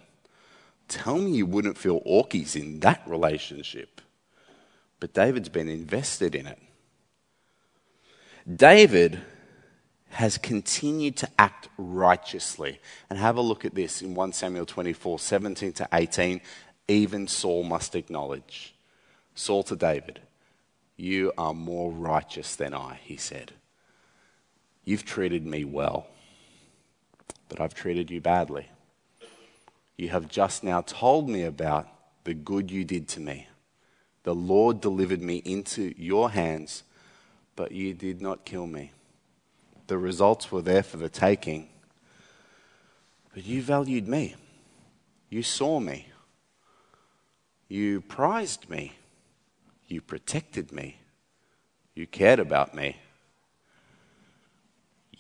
Tell 0.94 1.18
me 1.18 1.32
you 1.32 1.48
wouldn't 1.48 1.78
feel 1.78 2.02
orkies 2.02 2.56
in 2.56 2.80
that 2.82 3.02
relationship. 3.08 4.00
But 5.00 5.14
David's 5.14 5.50
been 5.50 5.68
invested 5.68 6.36
in 6.36 6.46
it. 6.46 6.60
David 8.56 9.20
has 10.12 10.38
continued 10.38 11.18
to 11.18 11.30
act 11.40 11.68
righteously. 11.80 12.80
And 13.10 13.18
have 13.18 13.38
a 13.38 13.42
look 13.42 13.66
at 13.66 13.74
this 13.74 14.04
in 14.04 14.14
1 14.14 14.34
Samuel 14.34 14.68
24 14.68 15.18
17 15.18 15.74
to 15.74 15.90
18. 15.92 16.42
Even 16.88 17.28
Saul 17.28 17.64
must 17.64 17.96
acknowledge. 17.96 18.76
Saul 19.34 19.64
to 19.64 19.76
David, 19.76 20.20
You 20.96 21.34
are 21.40 21.56
more 21.56 21.92
righteous 21.92 22.56
than 22.56 22.76
I, 22.76 23.00
he 23.04 23.18
said. 23.18 23.54
You've 24.86 25.06
treated 25.06 25.44
me 25.44 25.64
well, 25.64 26.06
but 27.50 27.60
I've 27.60 27.74
treated 27.74 28.12
you 28.12 28.22
badly. 28.22 28.68
You 29.98 30.10
have 30.10 30.28
just 30.28 30.64
now 30.64 30.82
told 30.82 31.30
me 31.30 31.44
about 31.44 31.88
the 32.24 32.34
good 32.34 32.72
you 32.72 32.84
did 32.84 33.08
to 33.10 33.20
me. 33.20 33.48
The 34.24 34.34
Lord 34.34 34.82
delivered 34.82 35.22
me 35.22 35.38
into 35.38 35.94
your 35.98 36.32
hands, 36.32 36.84
but 37.56 37.72
you 37.72 37.94
did 37.94 38.22
not 38.22 38.46
kill 38.46 38.66
me. 38.66 38.92
The 39.88 39.98
results 39.98 40.52
were 40.52 40.62
there 40.62 40.84
for 40.84 40.98
the 40.98 41.10
taking, 41.10 41.70
but 43.34 43.46
you 43.46 43.62
valued 43.62 44.08
me. 44.08 44.36
You 45.30 45.44
saw 45.44 45.80
me. 45.80 46.08
You 47.68 48.02
prized 48.02 48.70
me. 48.70 48.94
You 49.88 50.02
protected 50.02 50.72
me. 50.72 50.98
You 51.96 52.08
cared 52.08 52.40
about 52.40 52.74
me. 52.74 52.98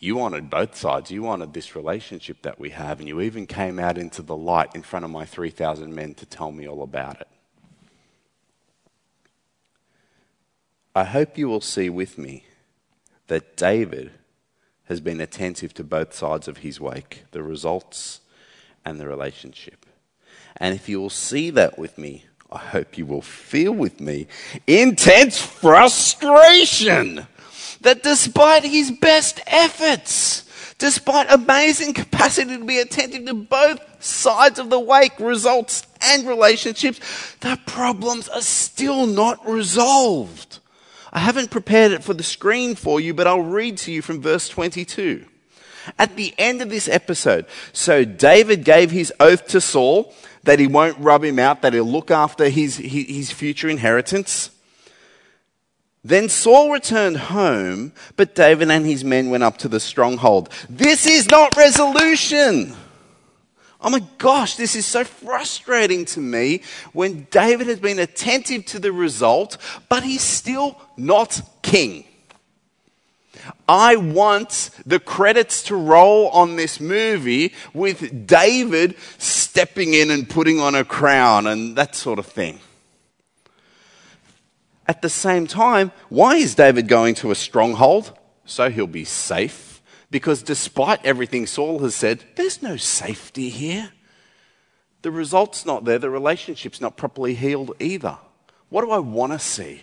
You 0.03 0.17
wanted 0.17 0.49
both 0.49 0.75
sides. 0.75 1.11
You 1.11 1.23
wanted 1.23 1.53
this 1.53 1.77
relationship 1.77 2.41
that 2.41 2.59
we 2.59 2.71
have, 2.71 2.99
and 2.99 3.07
you 3.07 3.21
even 3.21 3.47
came 3.47 3.79
out 3.79 3.97
into 3.97 4.21
the 4.21 4.35
light 4.35 4.75
in 4.75 4.81
front 4.81 5.05
of 5.05 5.11
my 5.11 5.23
3,000 5.23 5.95
men 5.95 6.13
to 6.15 6.25
tell 6.25 6.51
me 6.51 6.67
all 6.67 6.83
about 6.83 7.21
it. 7.21 7.27
I 10.93 11.05
hope 11.05 11.37
you 11.37 11.47
will 11.47 11.61
see 11.61 11.89
with 11.89 12.17
me 12.17 12.43
that 13.27 13.55
David 13.55 14.11
has 14.89 14.99
been 14.99 15.21
attentive 15.21 15.73
to 15.75 15.85
both 15.85 16.13
sides 16.13 16.49
of 16.49 16.57
his 16.57 16.81
wake, 16.81 17.23
the 17.31 17.41
results 17.41 18.19
and 18.83 18.99
the 18.99 19.07
relationship. 19.07 19.85
And 20.57 20.75
if 20.75 20.89
you 20.89 20.99
will 20.99 21.09
see 21.09 21.49
that 21.51 21.79
with 21.79 21.97
me, 21.97 22.25
I 22.51 22.57
hope 22.57 22.97
you 22.97 23.05
will 23.05 23.21
feel 23.21 23.71
with 23.71 24.01
me 24.01 24.27
intense 24.67 25.41
frustration 25.41 27.25
that 27.83 28.03
despite 28.03 28.63
his 28.63 28.91
best 28.91 29.39
efforts, 29.47 30.43
despite 30.77 31.31
amazing 31.31 31.93
capacity 31.93 32.57
to 32.57 32.65
be 32.65 32.79
attentive 32.79 33.25
to 33.25 33.33
both 33.33 34.03
sides 34.03 34.59
of 34.59 34.69
the 34.69 34.79
wake, 34.79 35.19
results 35.19 35.85
and 36.01 36.27
relationships, 36.27 36.99
the 37.41 37.59
problems 37.65 38.27
are 38.29 38.41
still 38.41 39.05
not 39.05 39.47
resolved. 39.47 40.59
I 41.11 41.19
haven't 41.19 41.51
prepared 41.51 41.91
it 41.91 42.03
for 42.03 42.13
the 42.13 42.23
screen 42.23 42.75
for 42.75 42.99
you, 42.99 43.13
but 43.13 43.27
I'll 43.27 43.41
read 43.41 43.77
to 43.79 43.91
you 43.91 44.01
from 44.01 44.21
verse 44.21 44.49
22. 44.49 45.25
At 45.99 46.15
the 46.15 46.33
end 46.37 46.61
of 46.61 46.69
this 46.69 46.87
episode, 46.87 47.45
so 47.71 48.03
David 48.05 48.63
gave 48.63 48.89
his 48.89 49.13
oath 49.19 49.47
to 49.49 49.61
Saul 49.61 50.13
that 50.43 50.59
he 50.59 50.67
won't 50.67 50.97
rub 50.97 51.23
him 51.23 51.39
out, 51.39 51.61
that 51.61 51.73
he'll 51.73 51.83
look 51.83 52.09
after 52.09 52.49
his, 52.49 52.77
his 52.77 53.31
future 53.31 53.69
inheritance. 53.69 54.49
Then 56.03 56.27
Saul 56.27 56.71
returned 56.71 57.17
home, 57.17 57.93
but 58.17 58.35
David 58.35 58.69
and 58.69 58.85
his 58.85 59.05
men 59.05 59.29
went 59.29 59.43
up 59.43 59.57
to 59.59 59.69
the 59.69 59.79
stronghold. 59.79 60.49
This 60.69 61.05
is 61.05 61.29
not 61.29 61.55
resolution. 61.55 62.75
Oh 63.79 63.89
my 63.89 64.01
gosh, 64.17 64.55
this 64.55 64.75
is 64.75 64.85
so 64.85 65.03
frustrating 65.03 66.05
to 66.05 66.19
me 66.19 66.61
when 66.93 67.27
David 67.31 67.67
has 67.67 67.79
been 67.79 67.99
attentive 67.99 68.65
to 68.67 68.79
the 68.79 68.91
result, 68.91 69.57
but 69.89 70.03
he's 70.03 70.21
still 70.21 70.79
not 70.97 71.41
king. 71.61 72.05
I 73.67 73.97
want 73.97 74.69
the 74.85 74.99
credits 74.99 75.63
to 75.63 75.75
roll 75.75 76.29
on 76.29 76.55
this 76.55 76.79
movie 76.79 77.53
with 77.73 78.25
David 78.27 78.95
stepping 79.17 79.93
in 79.93 80.11
and 80.11 80.29
putting 80.29 80.59
on 80.59 80.75
a 80.75 80.85
crown 80.85 81.47
and 81.47 81.75
that 81.75 81.95
sort 81.95 82.19
of 82.19 82.25
thing. 82.25 82.59
At 84.87 85.01
the 85.01 85.09
same 85.09 85.47
time, 85.47 85.91
why 86.09 86.35
is 86.35 86.55
David 86.55 86.87
going 86.87 87.15
to 87.15 87.31
a 87.31 87.35
stronghold? 87.35 88.17
So 88.45 88.69
he'll 88.69 88.87
be 88.87 89.05
safe. 89.05 89.81
Because 90.11 90.43
despite 90.43 91.05
everything 91.05 91.47
Saul 91.47 91.79
has 91.79 91.95
said, 91.95 92.23
there's 92.35 92.61
no 92.61 92.77
safety 92.77 93.49
here. 93.49 93.91
The 95.01 95.11
result's 95.11 95.65
not 95.65 95.85
there, 95.85 95.99
the 95.99 96.09
relationship's 96.09 96.79
not 96.79 96.97
properly 96.97 97.33
healed 97.33 97.75
either. 97.79 98.17
What 98.69 98.83
do 98.83 98.91
I 98.91 98.99
want 98.99 99.33
to 99.33 99.39
see? 99.39 99.81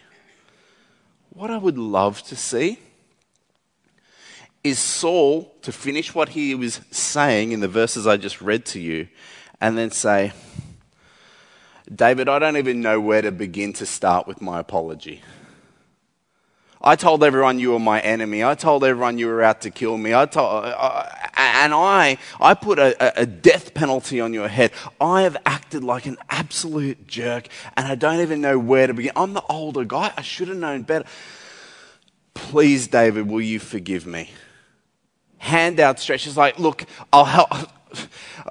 What 1.31 1.51
I 1.51 1.59
would 1.59 1.79
love 1.79 2.23
to 2.25 2.37
see 2.37 2.79
is 4.63 4.79
Saul 4.79 5.55
to 5.63 5.73
finish 5.73 6.15
what 6.15 6.31
he 6.31 6.55
was 6.55 6.81
saying 6.91 7.53
in 7.53 7.61
the 7.61 7.69
verses 7.69 8.07
I 8.07 8.17
just 8.17 8.41
read 8.41 8.65
to 8.67 8.81
you 8.81 9.09
and 9.61 9.77
then 9.77 9.91
say, 9.91 10.33
David, 11.93 12.29
I 12.29 12.39
don't 12.39 12.57
even 12.57 12.81
know 12.81 13.01
where 13.01 13.23
to 13.23 13.33
begin 13.33 13.73
to 13.75 13.87
start 13.87 14.27
with 14.27 14.41
my 14.41 14.61
apology. 14.61 15.23
I 16.83 16.97
told 16.97 17.23
everyone 17.23 17.59
you 17.59 17.73
were 17.73 17.79
my 17.79 18.01
enemy. 18.01 18.43
I 18.43 18.55
told 18.55 18.85
everyone 18.85 19.19
you 19.19 19.27
were 19.27 19.43
out 19.43 19.61
to 19.63 19.71
kill 19.71 19.99
me. 19.99 20.15
I 20.15 20.25
told, 20.25 20.65
and 20.65 21.75
I, 21.75 22.17
I 22.41 22.55
put 22.55 22.79
a, 22.79 23.21
a 23.21 23.27
death 23.27 23.75
penalty 23.75 24.19
on 24.19 24.33
your 24.33 24.49
head. 24.49 24.73
I 24.99 25.23
have 25.23 25.37
acted 25.45 25.85
like 25.85 26.07
an 26.07 26.17
absolute 26.31 27.07
jerk, 27.07 27.49
and 27.77 27.87
I 27.87 27.97
don't 27.97 28.21
even 28.21 28.41
know 28.41 28.59
where 28.59 28.87
to 28.87 28.95
begin. 28.95 29.13
I'm 29.15 29.35
the 29.35 29.45
older 29.51 29.85
guy. 29.85 30.13
I 30.17 30.23
should 30.23 30.49
have 30.49 30.57
known 30.57 30.83
better. 30.83 31.05
Please, 32.33 32.89
David, 32.89 33.29
will 33.29 33.43
you 33.43 33.59
forgive 33.59 34.07
me? 34.07 34.31
Hand 35.37 35.81
outstretched. 35.81 36.27
It's 36.27 36.37
like, 36.37 36.59
look, 36.59 36.87
I'll 37.13 37.27
help. 37.27 37.53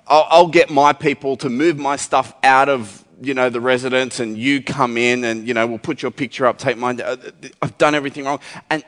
I'll, 0.07 0.27
I'll 0.29 0.47
get 0.47 0.69
my 0.69 0.93
people 0.93 1.35
to 1.37 1.49
move 1.49 1.79
my 1.79 1.95
stuff 1.95 2.33
out 2.43 2.69
of 2.69 3.03
you 3.21 3.33
know, 3.33 3.49
the 3.49 3.61
residents 3.61 4.19
and 4.19 4.37
you 4.37 4.63
come 4.63 4.97
in 4.97 5.23
and, 5.23 5.47
you 5.47 5.53
know, 5.53 5.67
we'll 5.67 5.77
put 5.77 6.01
your 6.01 6.11
picture 6.11 6.45
up, 6.45 6.57
take 6.57 6.77
mine. 6.77 7.01
Uh, 7.01 7.17
I've 7.61 7.77
done 7.77 7.95
everything 7.95 8.25
wrong. 8.25 8.39
And, 8.69 8.83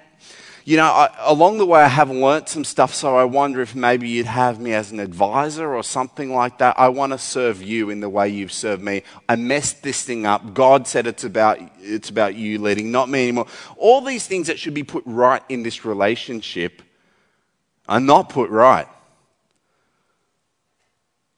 you 0.64 0.78
know, 0.78 0.86
I, 0.86 1.10
along 1.22 1.58
the 1.58 1.66
way, 1.66 1.82
I 1.82 1.88
have 1.88 2.12
learnt 2.12 2.48
some 2.48 2.64
stuff, 2.64 2.94
so 2.94 3.16
I 3.16 3.24
wonder 3.24 3.62
if 3.62 3.74
maybe 3.74 4.08
you'd 4.08 4.28
have 4.28 4.60
me 4.60 4.74
as 4.74 4.92
an 4.92 5.00
advisor 5.00 5.74
or 5.74 5.84
something 5.84 6.34
like 6.34 6.60
that. 6.60 6.80
I 6.80 6.90
want 6.90 7.14
to 7.14 7.18
serve 7.18 7.64
you 7.64 7.90
in 7.90 8.00
the 8.00 8.10
way 8.10 8.30
you've 8.30 8.52
served 8.52 8.84
me. 8.84 9.02
I 9.28 9.36
messed 9.36 9.82
this 9.82 10.04
thing 10.04 10.26
up. 10.26 10.54
God 10.54 10.88
said 10.88 11.08
it's 11.08 11.24
about, 11.24 11.60
it's 11.80 12.10
about 12.10 12.36
you 12.36 12.60
leading, 12.60 12.92
not 12.92 13.10
me 13.10 13.24
anymore. 13.24 13.48
All 13.76 14.02
these 14.02 14.28
things 14.28 14.48
that 14.48 14.60
should 14.60 14.76
be 14.76 14.84
put 14.84 15.04
right 15.06 15.42
in 15.50 15.64
this 15.64 15.84
relationship 15.84 16.84
are 17.90 18.00
not 18.00 18.30
put 18.30 18.50
right. 18.50 18.88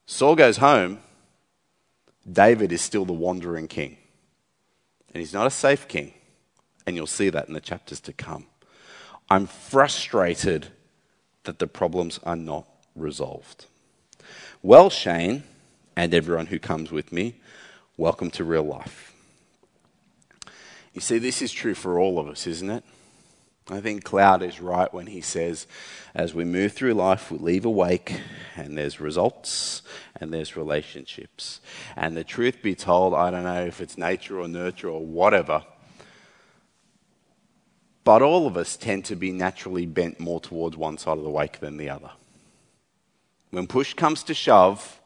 Saul 0.05 0.35
goes 0.35 0.57
home 0.57 0.99
David 2.31 2.71
is 2.71 2.81
still 2.81 3.05
the 3.05 3.13
wandering 3.13 3.67
king. 3.67 3.97
And 5.13 5.19
he's 5.19 5.33
not 5.33 5.47
a 5.47 5.51
safe 5.51 5.87
king. 5.87 6.13
And 6.85 6.95
you'll 6.95 7.07
see 7.07 7.29
that 7.29 7.47
in 7.47 7.53
the 7.53 7.61
chapters 7.61 7.99
to 8.01 8.13
come. 8.13 8.47
I'm 9.29 9.47
frustrated 9.47 10.67
that 11.43 11.59
the 11.59 11.67
problems 11.67 12.19
are 12.23 12.35
not 12.35 12.65
resolved. 12.95 13.65
Well, 14.61 14.89
Shane, 14.89 15.43
and 15.95 16.13
everyone 16.13 16.47
who 16.47 16.59
comes 16.59 16.91
with 16.91 17.11
me, 17.11 17.35
welcome 17.97 18.31
to 18.31 18.43
real 18.43 18.63
life. 18.63 19.13
You 20.93 21.01
see, 21.01 21.17
this 21.17 21.41
is 21.41 21.51
true 21.51 21.73
for 21.73 21.99
all 21.99 22.19
of 22.19 22.27
us, 22.27 22.47
isn't 22.47 22.69
it? 22.69 22.83
I 23.69 23.79
think 23.79 24.03
Cloud 24.03 24.43
is 24.43 24.59
right 24.59 24.93
when 24.93 25.07
he 25.07 25.21
says, 25.21 25.67
as 26.13 26.33
we 26.33 26.43
move 26.43 26.73
through 26.73 26.95
life, 26.95 27.31
we 27.31 27.37
leave 27.37 27.63
a 27.63 27.69
wake, 27.69 28.19
and 28.57 28.77
there's 28.77 28.99
results 28.99 29.81
and 30.19 30.33
there's 30.33 30.57
relationships. 30.57 31.61
And 31.95 32.17
the 32.17 32.25
truth 32.25 32.61
be 32.61 32.75
told, 32.75 33.13
I 33.13 33.31
don't 33.31 33.45
know 33.45 33.65
if 33.65 33.79
it's 33.79 33.97
nature 33.97 34.39
or 34.39 34.49
nurture 34.49 34.89
or 34.89 35.05
whatever, 35.05 35.63
but 38.03 38.21
all 38.21 38.47
of 38.47 38.57
us 38.57 38.75
tend 38.75 39.05
to 39.05 39.15
be 39.15 39.31
naturally 39.31 39.85
bent 39.85 40.19
more 40.19 40.41
towards 40.41 40.75
one 40.75 40.97
side 40.97 41.17
of 41.17 41.23
the 41.23 41.29
wake 41.29 41.61
than 41.61 41.77
the 41.77 41.89
other. 41.89 42.11
When 43.51 43.67
push 43.67 43.93
comes 43.93 44.23
to 44.23 44.33
shove, 44.33 44.99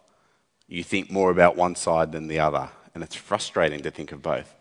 you 0.68 0.84
think 0.84 1.12
more 1.12 1.30
about 1.30 1.56
one 1.56 1.76
side 1.76 2.12
than 2.12 2.28
the 2.28 2.40
other, 2.40 2.70
and 2.96 3.04
it's 3.04 3.16
frustrating 3.16 3.82
to 3.84 3.92
think 3.92 4.12
of 4.12 4.24
both. 4.24 4.52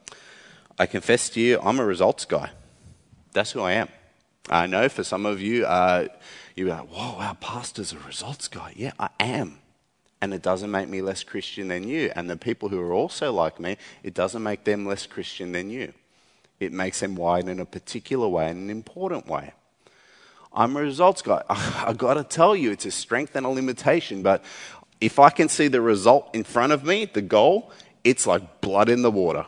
I 0.78 0.84
confess 0.84 1.30
to 1.30 1.40
you, 1.40 1.58
I'm 1.62 1.80
a 1.80 1.84
results 1.86 2.26
guy. 2.26 2.50
That's 3.36 3.52
who 3.52 3.60
I 3.60 3.72
am. 3.72 3.88
I 4.48 4.66
know 4.66 4.88
for 4.88 5.04
some 5.04 5.26
of 5.26 5.42
you, 5.42 5.66
uh, 5.66 6.08
you're 6.54 6.70
like, 6.70 6.88
whoa, 6.88 7.18
our 7.18 7.34
pastor's 7.34 7.92
a 7.92 7.98
results 7.98 8.48
guy. 8.48 8.72
Yeah, 8.74 8.92
I 8.98 9.10
am. 9.20 9.58
And 10.22 10.32
it 10.32 10.40
doesn't 10.40 10.70
make 10.70 10.88
me 10.88 11.02
less 11.02 11.22
Christian 11.22 11.68
than 11.68 11.86
you. 11.86 12.10
And 12.16 12.30
the 12.30 12.38
people 12.38 12.70
who 12.70 12.80
are 12.80 12.94
also 12.94 13.30
like 13.34 13.60
me, 13.60 13.76
it 14.02 14.14
doesn't 14.14 14.42
make 14.42 14.64
them 14.64 14.86
less 14.86 15.04
Christian 15.04 15.52
than 15.52 15.68
you. 15.68 15.92
It 16.60 16.72
makes 16.72 17.00
them 17.00 17.14
wide 17.14 17.46
in 17.46 17.60
a 17.60 17.66
particular 17.66 18.26
way, 18.26 18.50
in 18.50 18.56
an 18.56 18.70
important 18.70 19.26
way. 19.26 19.52
I'm 20.50 20.74
a 20.74 20.80
results 20.80 21.20
guy. 21.20 21.42
I've 21.50 21.98
got 21.98 22.14
to 22.14 22.24
tell 22.24 22.56
you, 22.56 22.70
it's 22.70 22.86
a 22.86 22.90
strength 22.90 23.36
and 23.36 23.44
a 23.44 23.50
limitation. 23.50 24.22
But 24.22 24.42
if 24.98 25.18
I 25.18 25.28
can 25.28 25.50
see 25.50 25.68
the 25.68 25.82
result 25.82 26.30
in 26.32 26.42
front 26.42 26.72
of 26.72 26.84
me, 26.84 27.04
the 27.04 27.20
goal, 27.20 27.70
it's 28.02 28.26
like 28.26 28.62
blood 28.62 28.88
in 28.88 29.02
the 29.02 29.10
water. 29.10 29.44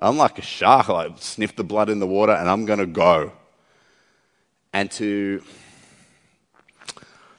I'm 0.00 0.16
like 0.16 0.38
a 0.38 0.42
shark. 0.42 0.88
I 0.88 0.92
like, 0.92 1.12
sniff 1.18 1.54
the 1.54 1.64
blood 1.64 1.90
in 1.90 2.00
the 2.00 2.06
water 2.06 2.32
and 2.32 2.48
I'm 2.48 2.64
going 2.64 2.78
to 2.78 2.86
go. 2.86 3.32
And 4.72 4.90
to 4.92 5.42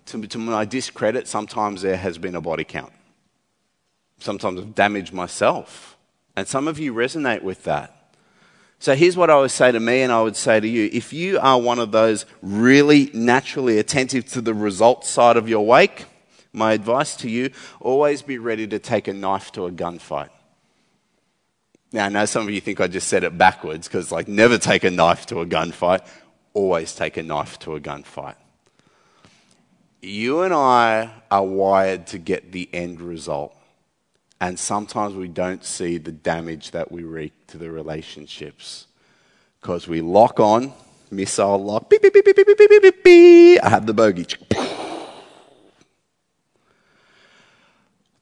to, 0.07 0.27
to 0.27 0.37
my 0.37 0.65
discredit, 0.65 1.27
sometimes 1.27 1.81
there 1.81 1.97
has 1.97 2.17
been 2.17 2.35
a 2.35 2.41
body 2.41 2.63
count. 2.63 2.91
Sometimes 4.19 4.59
I've 4.59 4.75
damaged 4.75 5.13
myself. 5.13 5.97
And 6.35 6.47
some 6.47 6.67
of 6.67 6.79
you 6.79 6.93
resonate 6.93 7.41
with 7.41 7.63
that. 7.63 8.13
So 8.79 8.95
here's 8.95 9.15
what 9.15 9.29
I 9.29 9.39
would 9.39 9.51
say 9.51 9.71
to 9.71 9.79
me, 9.79 10.01
and 10.01 10.11
I 10.11 10.21
would 10.21 10.35
say 10.35 10.59
to 10.59 10.67
you 10.67 10.89
if 10.91 11.13
you 11.13 11.39
are 11.39 11.59
one 11.59 11.79
of 11.79 11.91
those 11.91 12.25
really 12.41 13.11
naturally 13.13 13.77
attentive 13.77 14.25
to 14.31 14.41
the 14.41 14.53
results 14.53 15.07
side 15.07 15.37
of 15.37 15.47
your 15.47 15.65
wake, 15.65 16.05
my 16.51 16.73
advice 16.73 17.15
to 17.17 17.29
you 17.29 17.51
always 17.79 18.21
be 18.21 18.37
ready 18.37 18.67
to 18.67 18.79
take 18.79 19.07
a 19.07 19.13
knife 19.13 19.51
to 19.53 19.65
a 19.65 19.71
gunfight. 19.71 20.29
Now, 21.91 22.05
I 22.05 22.09
know 22.09 22.25
some 22.25 22.43
of 22.43 22.49
you 22.49 22.61
think 22.61 22.79
I 22.79 22.87
just 22.87 23.07
said 23.07 23.23
it 23.23 23.37
backwards 23.37 23.87
because, 23.87 24.11
like, 24.11 24.27
never 24.27 24.57
take 24.57 24.83
a 24.83 24.91
knife 24.91 25.25
to 25.27 25.41
a 25.41 25.45
gunfight, 25.45 26.05
always 26.53 26.95
take 26.95 27.17
a 27.17 27.23
knife 27.23 27.59
to 27.59 27.75
a 27.75 27.81
gunfight 27.81 28.35
you 30.01 30.41
and 30.41 30.53
I 30.53 31.11
are 31.29 31.45
wired 31.45 32.07
to 32.07 32.17
get 32.17 32.51
the 32.51 32.67
end 32.73 33.01
result. 33.01 33.55
And 34.39 34.57
sometimes 34.57 35.15
we 35.15 35.27
don't 35.27 35.63
see 35.63 35.99
the 35.99 36.11
damage 36.11 36.71
that 36.71 36.91
we 36.91 37.03
wreak 37.03 37.33
to 37.47 37.57
the 37.59 37.69
relationships. 37.69 38.87
Because 39.59 39.87
we 39.87 40.01
lock 40.01 40.39
on, 40.39 40.73
missile 41.11 41.63
lock, 41.63 41.89
beep, 41.89 42.01
beep, 42.01 42.13
beep, 42.13 42.25
beep, 42.25 42.35
beep, 42.35 42.47
beep, 42.47 42.57
beep, 42.57 42.81
beep, 42.81 43.03
beep. 43.03 43.63
I 43.63 43.69
have 43.69 43.85
the 43.85 43.93
bogey. 43.93 44.25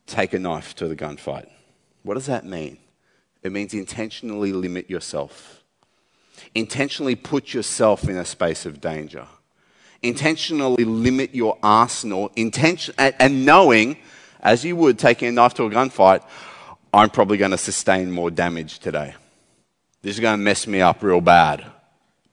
Take 0.05 0.33
a 0.33 0.39
knife 0.39 0.75
to 0.75 0.89
the 0.89 0.95
gunfight. 0.95 1.47
What 2.03 2.15
does 2.15 2.25
that 2.25 2.45
mean? 2.45 2.79
It 3.43 3.51
means 3.51 3.73
intentionally 3.73 4.53
limit 4.53 4.89
yourself. 4.89 5.63
Intentionally 6.55 7.15
put 7.15 7.53
yourself 7.53 8.07
in 8.07 8.17
a 8.17 8.25
space 8.25 8.65
of 8.65 8.81
danger 8.81 9.27
intentionally 10.01 10.85
limit 10.85 11.35
your 11.35 11.57
arsenal, 11.61 12.31
intention, 12.35 12.93
and, 12.97 13.45
knowing, 13.45 13.97
as 14.39 14.63
you 14.63 14.75
would 14.75 14.97
taking 14.97 15.29
a 15.29 15.31
knife 15.31 15.53
to 15.55 15.63
a 15.63 15.69
gunfight, 15.69 16.23
I'm 16.93 17.09
probably 17.09 17.37
going 17.37 17.51
to 17.51 17.57
sustain 17.57 18.11
more 18.11 18.31
damage 18.31 18.79
today. 18.79 19.15
This 20.01 20.15
is 20.15 20.19
going 20.19 20.37
to 20.37 20.43
mess 20.43 20.65
me 20.65 20.81
up 20.81 21.03
real 21.03 21.21
bad, 21.21 21.65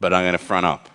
but 0.00 0.14
I'm 0.14 0.22
going 0.22 0.32
to 0.32 0.38
front 0.38 0.66
up. 0.66 0.88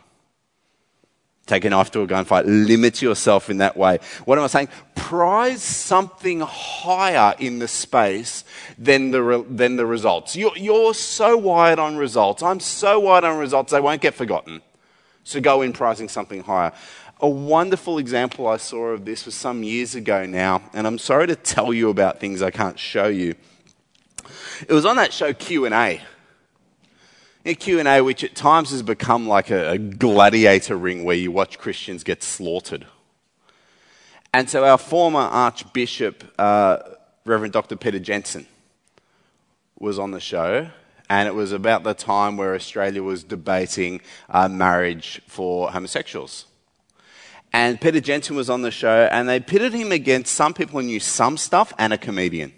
Take 1.46 1.66
a 1.66 1.70
knife 1.70 1.92
to 1.92 2.02
a 2.02 2.08
gunfight. 2.08 2.44
Limit 2.46 3.02
yourself 3.02 3.50
in 3.50 3.58
that 3.58 3.76
way. 3.76 4.00
What 4.24 4.38
am 4.38 4.46
I 4.46 4.48
saying? 4.48 4.70
Prize 5.12 5.62
something 5.62 6.40
higher 6.40 7.36
in 7.38 7.60
the 7.60 7.68
space 7.68 8.46
than 8.78 9.12
the, 9.12 9.22
re- 9.22 9.44
than 9.46 9.76
the 9.76 9.86
results. 9.86 10.38
You're, 10.38 10.58
you're 10.58 10.94
so 10.94 11.36
wired 11.36 11.80
on 11.80 11.98
results. 11.98 12.42
I'm 12.42 12.62
so 12.62 12.98
wired 12.98 13.26
on 13.26 13.38
results, 13.38 13.74
they 13.74 13.82
won't 13.82 14.02
get 14.02 14.14
forgotten. 14.14 14.62
So 15.26 15.42
go 15.42 15.64
in 15.64 15.74
pricing 15.74 16.08
something 16.08 16.44
higher. 16.44 16.72
A 17.20 17.28
wonderful 17.28 17.98
example 17.98 18.48
I 18.48 18.56
saw 18.56 18.92
of 18.92 19.04
this 19.04 19.26
was 19.26 19.36
some 19.36 19.64
years 19.64 19.96
ago 19.96 20.26
now, 20.26 20.62
and 20.72 20.88
I'm 20.88 20.98
sorry 20.98 21.28
to 21.28 21.36
tell 21.36 21.74
you 21.74 21.90
about 21.90 22.22
things 22.22 22.42
I 22.42 22.50
can't 22.50 22.80
show 22.80 23.08
you. 23.08 23.36
It 24.66 24.72
was 24.72 24.86
on 24.86 24.96
that 24.96 25.12
show 25.12 25.34
Q&A. 25.34 26.00
In 27.44 27.56
Q&A, 27.56 28.02
which 28.02 28.24
at 28.24 28.34
times 28.34 28.72
has 28.72 28.82
become 28.82 29.28
like 29.28 29.50
a, 29.50 29.72
a 29.72 29.78
gladiator 29.78 30.78
ring 30.78 31.04
where 31.04 31.18
you 31.18 31.34
watch 31.34 31.60
Christians 31.60 32.06
get 32.06 32.24
slaughtered. 32.24 32.86
And 34.34 34.50
so 34.50 34.64
our 34.64 34.78
former 34.78 35.20
Archbishop, 35.20 36.24
uh, 36.40 36.78
Reverend 37.26 37.52
Dr. 37.52 37.76
Peter 37.76 38.00
Jensen, 38.00 38.48
was 39.78 40.00
on 40.00 40.12
the 40.12 40.22
show, 40.22 40.70
and 41.10 41.28
it 41.28 41.36
was 41.36 41.52
about 41.52 41.84
the 41.84 41.94
time 41.94 42.38
where 42.38 42.56
Australia 42.56 43.04
was 43.04 43.26
debating 43.26 44.00
uh, 44.30 44.48
marriage 44.48 45.22
for 45.28 45.72
homosexuals. 45.72 46.46
And 47.52 47.82
Peter 47.82 48.00
Jensen 48.00 48.38
was 48.38 48.50
on 48.50 48.62
the 48.62 48.72
show, 48.72 49.10
and 49.12 49.28
they 49.28 49.42
pitted 49.42 49.74
him 49.74 49.92
against 49.92 50.34
some 50.34 50.54
people 50.54 50.80
who 50.80 50.88
knew 50.88 51.02
some 51.02 51.36
stuff 51.36 51.74
and 51.78 51.92
a 51.92 51.98
comedian. 51.98 52.54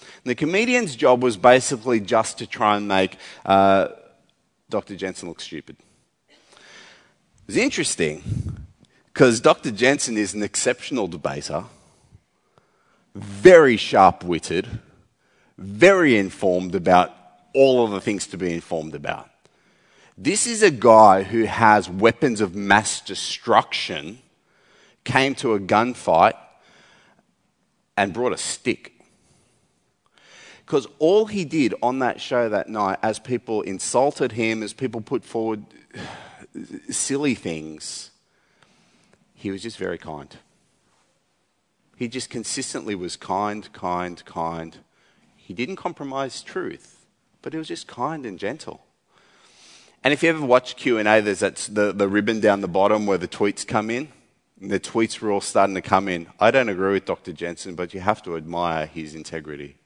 And 0.00 0.30
the 0.30 0.34
comedian's 0.34 0.94
job 0.96 1.22
was 1.22 1.38
basically 1.38 2.00
just 2.00 2.36
to 2.38 2.46
try 2.46 2.76
and 2.76 2.86
make 2.86 3.16
uh, 3.46 3.88
Dr. 4.68 4.96
Jensen 4.96 5.30
look 5.30 5.40
stupid. 5.40 5.76
It 6.28 6.36
was 7.46 7.56
interesting 7.56 8.22
because 9.12 9.40
Dr. 9.40 9.70
Jensen 9.70 10.16
is 10.16 10.34
an 10.34 10.42
exceptional 10.42 11.08
debater, 11.08 11.64
very 13.14 13.76
sharp 13.76 14.24
witted, 14.24 14.80
very 15.58 16.16
informed 16.16 16.74
about 16.74 17.14
all 17.54 17.84
of 17.84 17.90
the 17.90 18.00
things 18.00 18.26
to 18.28 18.38
be 18.38 18.52
informed 18.52 18.94
about. 18.94 19.28
This 20.16 20.46
is 20.46 20.62
a 20.62 20.70
guy 20.70 21.22
who 21.22 21.44
has 21.44 21.88
weapons 21.88 22.40
of 22.40 22.54
mass 22.54 23.00
destruction, 23.00 24.18
came 25.02 25.34
to 25.36 25.54
a 25.54 25.60
gunfight, 25.60 26.34
and 27.96 28.12
brought 28.12 28.32
a 28.32 28.38
stick. 28.38 28.92
Because 30.64 30.86
all 30.98 31.26
he 31.26 31.44
did 31.44 31.74
on 31.82 31.98
that 31.98 32.20
show 32.20 32.48
that 32.48 32.68
night, 32.68 32.98
as 33.02 33.18
people 33.18 33.62
insulted 33.62 34.32
him, 34.32 34.62
as 34.62 34.72
people 34.72 35.00
put 35.00 35.24
forward 35.24 35.64
silly 36.90 37.34
things, 37.34 38.10
he 39.40 39.50
was 39.50 39.62
just 39.62 39.76
very 39.76 39.98
kind. 39.98 40.36
He 41.96 42.08
just 42.08 42.30
consistently 42.30 42.94
was 42.94 43.16
kind, 43.16 43.70
kind, 43.72 44.24
kind. 44.24 44.78
He 45.36 45.52
didn't 45.54 45.76
compromise 45.76 46.42
truth 46.42 47.00
but 47.42 47.52
he 47.52 47.58
was 47.58 47.68
just 47.68 47.86
kind 47.86 48.26
and 48.26 48.38
gentle. 48.38 48.84
And 50.02 50.14
if 50.14 50.22
you 50.22 50.30
ever 50.30 50.44
watch 50.44 50.76
Q&A, 50.76 51.20
there's 51.20 51.40
that, 51.40 51.56
the, 51.70 51.92
the 51.92 52.08
ribbon 52.08 52.40
down 52.40 52.60
the 52.60 52.68
bottom 52.68 53.06
where 53.06 53.18
the 53.18 53.28
tweets 53.28 53.66
come 53.66 53.90
in. 53.90 54.08
The 54.60 54.80
tweets 54.80 55.20
were 55.20 55.30
all 55.30 55.40
starting 55.40 55.74
to 55.74 55.82
come 55.82 56.08
in. 56.08 56.26
I 56.38 56.50
don't 56.50 56.68
agree 56.68 56.92
with 56.92 57.06
Dr. 57.06 57.32
Jensen, 57.32 57.74
but 57.74 57.94
you 57.94 58.00
have 58.00 58.22
to 58.22 58.36
admire 58.36 58.86
his 58.86 59.14
integrity. 59.14 59.76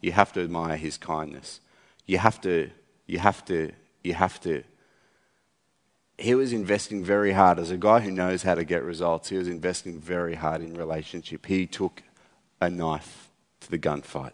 You 0.00 0.12
have 0.12 0.32
to 0.34 0.40
admire 0.40 0.76
his 0.76 0.96
kindness. 0.96 1.60
You 2.06 2.18
have 2.18 2.40
to, 2.42 2.70
you 3.06 3.18
have 3.18 3.44
to, 3.46 3.72
you 4.02 4.14
have 4.14 4.40
to. 4.42 4.62
He 6.18 6.34
was 6.34 6.52
investing 6.52 7.04
very 7.04 7.32
hard. 7.32 7.60
As 7.60 7.70
a 7.70 7.76
guy 7.76 8.00
who 8.00 8.10
knows 8.10 8.42
how 8.42 8.56
to 8.56 8.64
get 8.64 8.82
results, 8.82 9.28
he 9.28 9.36
was 9.36 9.46
investing 9.46 10.00
very 10.00 10.34
hard 10.34 10.62
in 10.62 10.74
relationship. 10.74 11.46
He 11.46 11.66
took 11.66 12.02
a 12.60 12.68
knife 12.68 13.30
to 13.60 13.70
the 13.70 13.78
gunfight. 13.78 14.32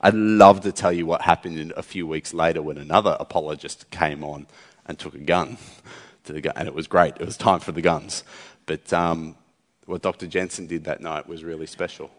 I'd 0.00 0.14
love 0.14 0.62
to 0.62 0.72
tell 0.72 0.92
you 0.92 1.04
what 1.04 1.22
happened 1.22 1.72
a 1.76 1.82
few 1.82 2.06
weeks 2.06 2.32
later 2.32 2.62
when 2.62 2.78
another 2.78 3.18
apologist 3.20 3.90
came 3.90 4.24
on 4.24 4.46
and 4.86 4.98
took 4.98 5.14
a 5.14 5.18
gun 5.18 5.58
to 6.24 6.32
the 6.32 6.40
gun, 6.40 6.54
and 6.56 6.66
it 6.66 6.74
was 6.74 6.86
great. 6.86 7.16
It 7.20 7.26
was 7.26 7.36
time 7.36 7.60
for 7.60 7.72
the 7.72 7.82
guns. 7.82 8.24
But 8.64 8.90
um, 8.92 9.36
what 9.84 10.00
Dr. 10.00 10.26
Jensen 10.26 10.66
did 10.66 10.84
that 10.84 11.02
night 11.02 11.26
was 11.26 11.44
really 11.44 11.66
special. 11.66 12.10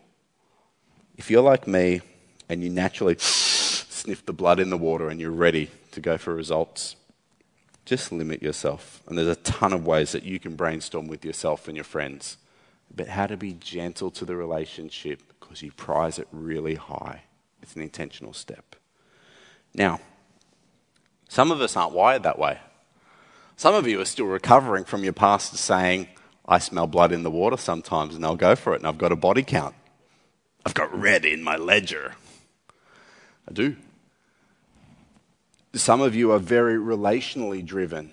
If 1.18 1.32
you're 1.32 1.42
like 1.42 1.68
me 1.68 2.02
and 2.50 2.64
you 2.64 2.70
naturally 2.70 3.16
sniff 3.20 4.26
the 4.26 4.34
blood 4.34 4.60
in 4.60 4.70
the 4.70 4.78
water 4.78 5.10
and 5.10 5.20
you're 5.20 5.32
ready 5.32 5.72
to 5.92 6.02
go 6.02 6.18
for 6.18 6.36
results, 6.36 6.96
just 7.86 8.12
limit 8.12 8.42
yourself. 8.42 9.02
And 9.08 9.18
there's 9.18 9.28
a 9.28 9.36
ton 9.36 9.74
of 9.74 9.86
ways 9.86 10.12
that 10.12 10.24
you 10.24 10.40
can 10.40 10.56
brainstorm 10.56 11.08
with 11.08 11.26
yourself 11.26 11.68
and 11.68 11.76
your 11.76 11.84
friends 11.84 12.38
about 12.94 13.08
how 13.08 13.28
to 13.28 13.38
be 13.38 13.54
gentle 13.54 14.12
to 14.12 14.26
the 14.26 14.36
relationship 14.36 15.22
because 15.40 15.62
you 15.62 15.72
prize 15.72 16.20
it 16.20 16.28
really 16.32 16.76
high. 16.76 17.24
It's 17.62 17.76
an 17.76 17.82
intentional 17.82 18.34
step. 18.34 18.76
Now, 19.74 20.00
some 21.30 21.52
of 21.52 21.62
us 21.62 21.78
aren't 21.78 21.94
wired 21.94 22.24
that 22.24 22.38
way. 22.38 22.60
Some 23.56 23.76
of 23.76 23.88
you 23.88 24.02
are 24.02 24.06
still 24.06 24.26
recovering 24.26 24.86
from 24.86 25.04
your 25.04 25.14
past 25.14 25.56
saying, 25.56 26.08
I 26.46 26.60
smell 26.60 26.88
blood 26.88 27.12
in 27.12 27.24
the 27.24 27.32
water 27.32 27.58
sometimes 27.58 28.16
and 28.16 28.26
I'll 28.26 28.36
go 28.36 28.56
for 28.56 28.74
it 28.74 28.78
and 28.78 28.88
I've 28.88 28.98
got 28.98 29.12
a 29.12 29.16
body 29.16 29.44
count. 29.44 29.76
I've 30.66 30.74
got 30.74 30.98
red 30.98 31.26
in 31.26 31.44
my 31.44 31.56
ledger. 31.56 32.16
I 33.48 33.54
do. 33.54 33.78
Some 35.74 36.02
of 36.02 36.16
you 36.16 36.32
are 36.32 36.40
very 36.40 36.76
relationally 36.76 37.66
driven. 37.66 38.12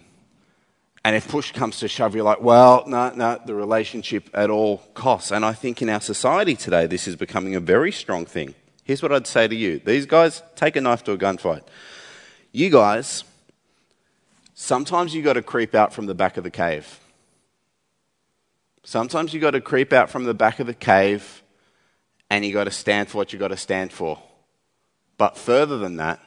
And 1.05 1.17
if 1.17 1.29
push 1.29 1.53
comes 1.53 1.79
to 1.79 1.89
shove, 1.89 2.15
you're 2.15 2.25
like, 2.25 2.41
well, 2.41 2.85
no, 2.87 3.11
no, 3.15 3.41
the 3.45 3.55
relationship 3.55 4.29
at 4.35 4.51
all 4.51 4.79
costs. 4.95 5.31
And 5.31 5.45
I 5.45 5.53
think 5.53 5.81
in 5.81 5.89
our 5.89 6.01
society 6.01 6.55
today, 6.55 6.87
this 6.87 7.09
is 7.09 7.17
becoming 7.17 7.55
a 7.55 7.61
very 7.61 7.93
strong 7.93 8.27
thing. 8.27 8.55
Here's 8.85 9.03
what 9.03 9.13
I'd 9.13 9.27
say 9.27 9.49
to 9.49 9.57
you 9.57 9.79
these 9.81 10.07
guys, 10.07 10.43
take 10.57 10.77
a 10.77 10.81
knife 10.81 11.05
to 11.05 11.13
a 11.13 11.19
gunfight. 11.19 11.63
You 12.53 12.71
guys 12.71 13.25
Sometimes 14.61 15.15
you've 15.15 15.25
got 15.25 15.35
to 15.35 15.43
creep 15.43 15.77
out 15.77 15.93
from 15.93 16.07
the 16.07 16.17
back 16.17 16.37
of 16.37 16.43
the 16.43 16.51
cave. 16.51 16.99
Sometimes 18.83 19.33
you've 19.33 19.41
got 19.41 19.53
to 19.53 19.61
creep 19.61 19.93
out 19.93 20.11
from 20.11 20.25
the 20.25 20.35
back 20.35 20.59
of 20.59 20.67
the 20.67 20.75
cave 20.75 21.45
and 22.29 22.45
you've 22.45 22.55
got 22.55 22.65
to 22.65 22.73
stand 22.73 23.09
for 23.09 23.19
what 23.19 23.33
you've 23.33 23.39
got 23.39 23.49
to 23.49 23.57
stand 23.57 23.93
for. 23.93 24.21
But 25.17 25.39
further 25.39 25.79
than 25.79 25.99
that, 25.99 26.19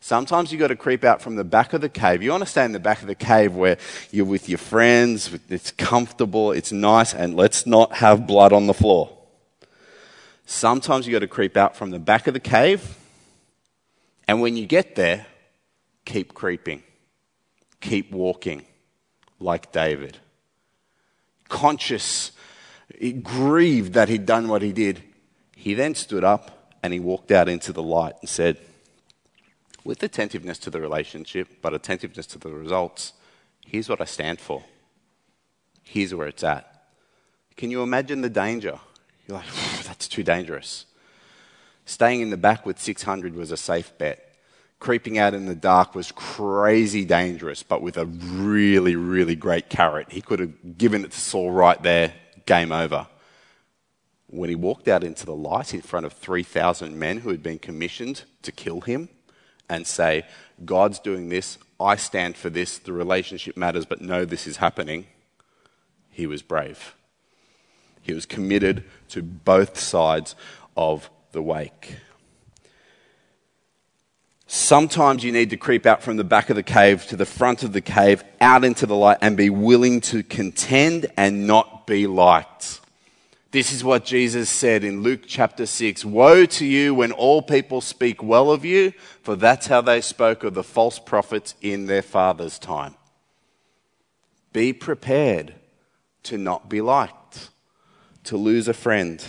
sometimes 0.00 0.50
you've 0.50 0.60
got 0.60 0.68
to 0.68 0.76
creep 0.76 1.04
out 1.04 1.22
from 1.22 1.36
the 1.36 1.44
back 1.44 1.72
of 1.72 1.80
the 1.80 1.88
cave. 1.88 2.22
You 2.22 2.30
want 2.30 2.42
to 2.42 2.50
stay 2.50 2.64
in 2.64 2.72
the 2.72 2.80
back 2.80 3.02
of 3.02 3.06
the 3.06 3.14
cave 3.14 3.54
where 3.54 3.78
you're 4.10 4.24
with 4.24 4.48
your 4.48 4.58
friends, 4.58 5.38
it's 5.48 5.70
comfortable, 5.70 6.52
it's 6.52 6.72
nice, 6.72 7.14
and 7.14 7.36
let's 7.36 7.66
not 7.66 7.94
have 7.96 8.26
blood 8.26 8.52
on 8.52 8.66
the 8.66 8.74
floor. 8.74 9.16
Sometimes 10.46 11.06
you've 11.06 11.12
got 11.12 11.20
to 11.20 11.28
creep 11.28 11.56
out 11.56 11.76
from 11.76 11.90
the 11.90 11.98
back 11.98 12.26
of 12.26 12.34
the 12.34 12.40
cave, 12.40 12.96
and 14.26 14.40
when 14.40 14.56
you 14.56 14.66
get 14.66 14.96
there, 14.96 15.26
keep 16.04 16.34
creeping, 16.34 16.82
keep 17.80 18.10
walking 18.10 18.64
like 19.38 19.70
David. 19.70 20.18
Conscious, 21.48 22.32
grieved 23.22 23.92
that 23.94 24.08
he'd 24.08 24.26
done 24.26 24.48
what 24.48 24.62
he 24.62 24.72
did, 24.72 25.02
he 25.56 25.74
then 25.74 25.94
stood 25.94 26.24
up 26.24 26.74
and 26.82 26.92
he 26.92 27.00
walked 27.00 27.30
out 27.30 27.48
into 27.48 27.72
the 27.72 27.82
light 27.82 28.14
and 28.20 28.28
said, 28.28 28.58
with 29.84 30.02
attentiveness 30.02 30.58
to 30.58 30.70
the 30.70 30.80
relationship, 30.80 31.48
but 31.62 31.74
attentiveness 31.74 32.26
to 32.28 32.38
the 32.38 32.50
results, 32.50 33.12
here's 33.66 33.88
what 33.88 34.00
I 34.00 34.04
stand 34.04 34.40
for. 34.40 34.64
Here's 35.82 36.14
where 36.14 36.28
it's 36.28 36.44
at. 36.44 36.84
Can 37.56 37.70
you 37.70 37.82
imagine 37.82 38.20
the 38.20 38.30
danger? 38.30 38.78
You're 39.26 39.38
like, 39.38 39.46
that's 39.84 40.08
too 40.08 40.22
dangerous. 40.22 40.86
Staying 41.84 42.20
in 42.20 42.30
the 42.30 42.36
back 42.36 42.64
with 42.64 42.78
600 42.78 43.34
was 43.34 43.50
a 43.50 43.56
safe 43.56 43.96
bet. 43.98 44.26
Creeping 44.78 45.18
out 45.18 45.34
in 45.34 45.46
the 45.46 45.54
dark 45.54 45.94
was 45.94 46.12
crazy 46.12 47.04
dangerous, 47.04 47.62
but 47.62 47.82
with 47.82 47.98
a 47.98 48.06
really, 48.06 48.96
really 48.96 49.34
great 49.34 49.68
carrot. 49.68 50.10
He 50.10 50.22
could 50.22 50.40
have 50.40 50.78
given 50.78 51.04
it 51.04 51.10
to 51.10 51.20
Saul 51.20 51.50
right 51.50 51.82
there, 51.82 52.14
game 52.46 52.72
over 52.72 53.06
when 54.30 54.48
he 54.48 54.54
walked 54.54 54.86
out 54.88 55.02
into 55.02 55.26
the 55.26 55.34
light 55.34 55.74
in 55.74 55.82
front 55.82 56.06
of 56.06 56.12
3,000 56.12 56.98
men 56.98 57.18
who 57.18 57.30
had 57.30 57.42
been 57.42 57.58
commissioned 57.58 58.22
to 58.42 58.52
kill 58.52 58.80
him 58.80 59.08
and 59.70 59.86
say, 59.86 60.24
God's 60.64 60.98
doing 60.98 61.30
this, 61.30 61.56
I 61.80 61.96
stand 61.96 62.36
for 62.36 62.50
this, 62.50 62.76
the 62.76 62.92
relationship 62.92 63.56
matters, 63.56 63.86
but 63.86 64.02
no, 64.02 64.26
this 64.26 64.46
is 64.46 64.58
happening, 64.58 65.06
he 66.10 66.26
was 66.26 66.42
brave. 66.42 66.94
He 68.02 68.12
was 68.12 68.26
committed 68.26 68.84
to 69.10 69.22
both 69.22 69.78
sides 69.78 70.34
of 70.76 71.08
the 71.32 71.40
wake. 71.40 71.96
Sometimes 74.46 75.22
you 75.22 75.30
need 75.30 75.50
to 75.50 75.56
creep 75.56 75.86
out 75.86 76.02
from 76.02 76.16
the 76.16 76.24
back 76.24 76.50
of 76.50 76.56
the 76.56 76.62
cave 76.64 77.06
to 77.06 77.16
the 77.16 77.24
front 77.24 77.62
of 77.62 77.72
the 77.72 77.80
cave, 77.80 78.24
out 78.40 78.64
into 78.64 78.84
the 78.84 78.96
light, 78.96 79.18
and 79.22 79.36
be 79.36 79.48
willing 79.48 80.00
to 80.00 80.24
contend 80.24 81.06
and 81.16 81.46
not 81.46 81.86
be 81.86 82.08
liked. 82.08 82.80
This 83.52 83.72
is 83.72 83.82
what 83.82 84.04
Jesus 84.04 84.48
said 84.48 84.84
in 84.84 85.02
Luke 85.02 85.22
chapter 85.26 85.66
6 85.66 86.04
Woe 86.04 86.46
to 86.46 86.64
you 86.64 86.94
when 86.94 87.10
all 87.10 87.42
people 87.42 87.80
speak 87.80 88.22
well 88.22 88.52
of 88.52 88.64
you, 88.64 88.92
for 89.22 89.34
that's 89.34 89.66
how 89.66 89.80
they 89.80 90.00
spoke 90.00 90.44
of 90.44 90.54
the 90.54 90.62
false 90.62 91.00
prophets 91.00 91.56
in 91.60 91.86
their 91.86 92.02
father's 92.02 92.60
time. 92.60 92.94
Be 94.52 94.72
prepared 94.72 95.54
to 96.24 96.38
not 96.38 96.68
be 96.68 96.80
liked, 96.80 97.50
to 98.24 98.36
lose 98.36 98.68
a 98.68 98.74
friend. 98.74 99.24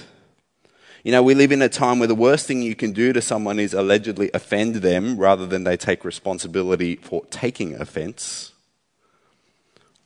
You 1.03 1.11
know, 1.11 1.23
we 1.23 1.33
live 1.33 1.51
in 1.51 1.63
a 1.63 1.69
time 1.69 1.97
where 1.97 2.07
the 2.07 2.13
worst 2.13 2.45
thing 2.45 2.61
you 2.61 2.75
can 2.75 2.91
do 2.91 3.13
to 3.13 3.21
someone 3.23 3.57
is 3.57 3.73
allegedly 3.73 4.29
offend 4.35 4.75
them 4.75 5.17
rather 5.17 5.47
than 5.47 5.63
they 5.63 5.77
take 5.77 6.05
responsibility 6.05 6.95
for 6.97 7.25
taking 7.31 7.73
offense 7.73 8.51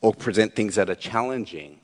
or 0.00 0.14
present 0.14 0.56
things 0.56 0.76
that 0.76 0.88
are 0.88 0.94
challenging 0.94 1.80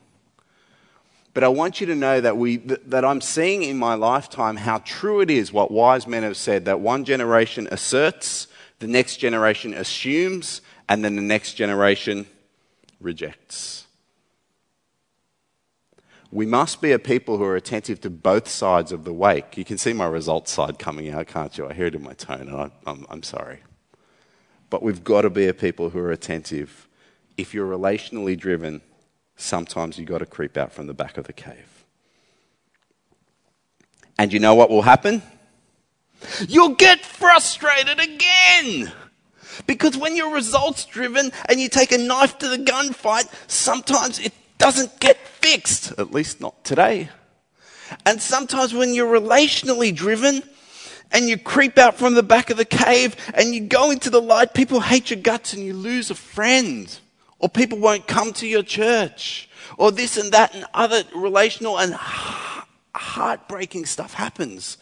but 1.33 1.43
I 1.43 1.47
want 1.47 1.81
you 1.81 1.87
to 1.87 1.95
know 1.95 2.21
that, 2.21 2.37
we, 2.37 2.57
that 2.57 3.03
I'm 3.03 3.21
seeing 3.21 3.63
in 3.63 3.77
my 3.77 3.95
lifetime 3.95 4.55
how 4.55 4.79
true 4.79 5.21
it 5.21 5.31
is 5.31 5.51
what 5.51 5.71
wise 5.71 6.05
men 6.05 6.23
have 6.23 6.37
said 6.37 6.65
that 6.65 6.79
one 6.79 7.05
generation 7.05 7.67
asserts, 7.71 8.47
the 8.79 8.87
next 8.87 9.17
generation 9.17 9.73
assumes, 9.73 10.61
and 10.87 11.03
then 11.03 11.15
the 11.15 11.21
next 11.23 11.53
generation 11.53 12.27
rejects. 13.01 13.87
We 16.31 16.45
must 16.45 16.81
be 16.81 16.91
a 16.91 16.99
people 16.99 17.37
who 17.37 17.43
are 17.43 17.55
attentive 17.55 18.01
to 18.01 18.09
both 18.09 18.47
sides 18.47 18.91
of 18.91 19.03
the 19.03 19.13
wake. 19.13 19.57
You 19.57 19.65
can 19.65 19.77
see 19.77 19.93
my 19.93 20.07
results 20.07 20.51
side 20.51 20.79
coming 20.79 21.09
out, 21.11 21.27
can't 21.27 21.55
you? 21.57 21.67
I 21.67 21.73
hear 21.73 21.87
it 21.87 21.95
in 21.95 22.03
my 22.03 22.13
tone, 22.13 22.47
and 22.47 22.55
I, 22.55 22.71
I'm, 22.87 23.05
I'm 23.09 23.23
sorry. 23.23 23.59
But 24.69 24.81
we've 24.81 25.03
got 25.03 25.21
to 25.21 25.29
be 25.29 25.47
a 25.47 25.53
people 25.53 25.91
who 25.91 25.99
are 25.99 26.11
attentive. 26.11 26.87
If 27.37 27.53
you're 27.53 27.69
relationally 27.69 28.37
driven, 28.37 28.81
sometimes 29.35 29.97
you've 29.97 30.09
got 30.09 30.19
to 30.19 30.25
creep 30.25 30.57
out 30.57 30.71
from 30.71 30.87
the 30.87 30.93
back 30.93 31.17
of 31.17 31.25
the 31.25 31.33
cave. 31.33 31.85
And 34.17 34.31
you 34.31 34.39
know 34.39 34.55
what 34.55 34.69
will 34.69 34.83
happen? 34.83 35.21
You'll 36.47 36.75
get 36.75 37.03
frustrated 37.03 37.99
again. 37.99 38.91
Because 39.67 39.97
when 39.97 40.15
you're 40.15 40.33
results 40.33 40.85
driven 40.85 41.31
and 41.47 41.59
you 41.59 41.69
take 41.69 41.91
a 41.91 41.97
knife 41.97 42.37
to 42.39 42.47
the 42.47 42.57
gunfight, 42.57 43.29
sometimes 43.47 44.19
it 44.19 44.33
doesn't 44.57 44.99
get 44.99 45.17
fixed, 45.17 45.93
at 45.99 46.11
least 46.11 46.41
not 46.41 46.63
today. 46.63 47.09
And 48.05 48.21
sometimes 48.21 48.73
when 48.73 48.93
you're 48.93 49.11
relationally 49.11 49.95
driven 49.95 50.41
and 51.11 51.29
you 51.29 51.37
creep 51.37 51.77
out 51.77 51.95
from 51.95 52.15
the 52.15 52.23
back 52.23 52.49
of 52.49 52.57
the 52.57 52.65
cave 52.65 53.15
and 53.35 53.53
you 53.53 53.61
go 53.61 53.91
into 53.91 54.09
the 54.09 54.21
light, 54.21 54.53
people 54.53 54.79
hate 54.79 55.11
your 55.11 55.19
guts 55.19 55.53
and 55.53 55.63
you 55.63 55.73
lose 55.73 56.09
a 56.09 56.15
friend 56.15 56.99
or 57.43 57.49
people 57.49 57.77
won't 57.77 58.07
come 58.07 58.31
to 58.31 58.47
your 58.47 58.63
church, 58.63 59.49
or 59.77 59.91
this 59.91 60.15
and 60.15 60.31
that 60.31 60.55
and 60.55 60.65
other 60.73 61.03
relational 61.13 61.77
and 61.77 61.93
heartbreaking 61.93 63.85
stuff 63.85 64.13
happens. 64.13 64.77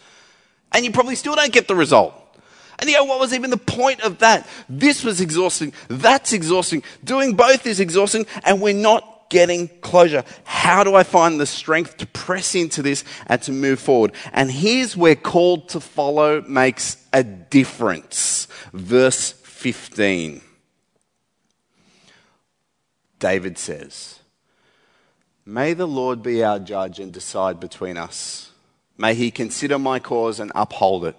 And 0.71 0.85
you 0.85 0.91
probably 0.91 1.15
still 1.15 1.35
don't 1.35 1.51
get 1.51 1.67
the 1.67 1.75
result. 1.75 2.13
And 2.77 2.87
you 2.87 2.97
go, 2.97 3.05
what 3.05 3.19
was 3.19 3.33
even 3.33 3.49
the 3.49 3.57
point 3.57 4.01
of 4.01 4.19
that? 4.19 4.47
This 4.69 5.03
was 5.03 5.21
exhausting. 5.21 5.73
That's 5.87 6.33
exhausting. 6.33 6.83
Doing 7.03 7.33
both 7.33 7.65
is 7.65 7.79
exhausting, 7.79 8.27
and 8.43 8.61
we're 8.61 8.75
not 8.75 9.31
getting 9.31 9.67
closure. 9.81 10.23
How 10.43 10.83
do 10.83 10.93
I 10.93 11.01
find 11.01 11.39
the 11.39 11.47
strength 11.47 11.97
to 11.97 12.05
press 12.05 12.53
into 12.53 12.83
this 12.83 13.03
and 13.25 13.41
to 13.41 13.51
move 13.51 13.79
forward? 13.79 14.11
And 14.33 14.51
here's 14.51 14.95
where 14.95 15.15
called 15.15 15.69
to 15.69 15.79
follow 15.79 16.41
makes 16.43 17.03
a 17.11 17.23
difference. 17.23 18.47
Verse 18.71 19.31
15. 19.31 20.41
David 23.21 23.57
says, 23.57 24.19
May 25.45 25.73
the 25.73 25.87
Lord 25.87 26.21
be 26.21 26.43
our 26.43 26.59
judge 26.59 26.99
and 26.99 27.13
decide 27.13 27.59
between 27.59 27.95
us. 27.95 28.51
May 28.97 29.13
he 29.13 29.31
consider 29.31 29.79
my 29.79 29.99
cause 29.99 30.39
and 30.39 30.51
uphold 30.53 31.05
it. 31.05 31.15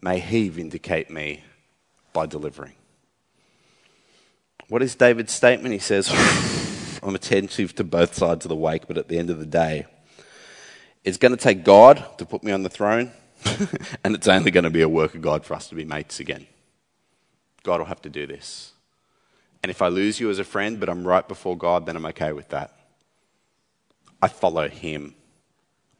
May 0.00 0.20
he 0.20 0.48
vindicate 0.48 1.10
me 1.10 1.44
by 2.12 2.26
delivering. 2.26 2.74
What 4.68 4.82
is 4.82 4.94
David's 4.94 5.32
statement? 5.32 5.72
He 5.72 5.78
says, 5.78 6.08
I'm 7.02 7.14
attentive 7.14 7.74
to 7.74 7.84
both 7.84 8.14
sides 8.14 8.44
of 8.44 8.48
the 8.48 8.56
wake, 8.56 8.86
but 8.86 8.96
at 8.96 9.08
the 9.08 9.18
end 9.18 9.28
of 9.28 9.38
the 9.38 9.46
day, 9.46 9.86
it's 11.02 11.18
going 11.18 11.32
to 11.32 11.42
take 11.42 11.64
God 11.64 12.04
to 12.18 12.24
put 12.24 12.42
me 12.42 12.52
on 12.52 12.62
the 12.62 12.70
throne, 12.70 13.10
and 14.04 14.14
it's 14.14 14.28
only 14.28 14.50
going 14.50 14.64
to 14.64 14.70
be 14.70 14.82
a 14.82 14.88
work 14.88 15.14
of 15.14 15.20
God 15.20 15.44
for 15.44 15.54
us 15.54 15.68
to 15.68 15.74
be 15.74 15.84
mates 15.84 16.20
again. 16.20 16.46
God 17.62 17.80
will 17.80 17.86
have 17.86 18.02
to 18.02 18.10
do 18.10 18.26
this. 18.26 18.73
And 19.64 19.70
if 19.70 19.80
I 19.80 19.88
lose 19.88 20.20
you 20.20 20.28
as 20.28 20.38
a 20.38 20.44
friend, 20.44 20.78
but 20.78 20.90
I'm 20.90 21.08
right 21.08 21.26
before 21.26 21.56
God, 21.56 21.86
then 21.86 21.96
I'm 21.96 22.04
okay 22.04 22.34
with 22.34 22.50
that. 22.50 22.76
I 24.20 24.28
follow 24.28 24.68
Him. 24.68 25.14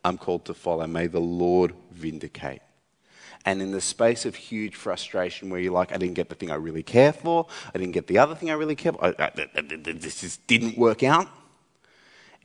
I'm 0.04 0.18
called 0.18 0.44
to 0.44 0.52
follow. 0.52 0.86
May 0.86 1.06
the 1.06 1.18
Lord 1.18 1.72
vindicate. 1.90 2.60
And 3.46 3.62
in 3.62 3.70
the 3.70 3.80
space 3.80 4.26
of 4.26 4.34
huge 4.34 4.76
frustration 4.76 5.48
where 5.48 5.58
you're 5.60 5.72
like, 5.72 5.92
I 5.92 5.96
didn't 5.96 6.12
get 6.12 6.28
the 6.28 6.34
thing 6.34 6.50
I 6.50 6.56
really 6.56 6.82
care 6.82 7.14
for, 7.14 7.46
I 7.74 7.78
didn't 7.78 7.94
get 7.94 8.06
the 8.06 8.18
other 8.18 8.34
thing 8.34 8.50
I 8.50 8.52
really 8.52 8.76
care 8.76 8.92
for, 8.92 9.02
I, 9.02 9.14
I, 9.18 9.30
this 9.62 10.20
just 10.20 10.46
didn't 10.46 10.76
work 10.76 11.02
out. 11.02 11.26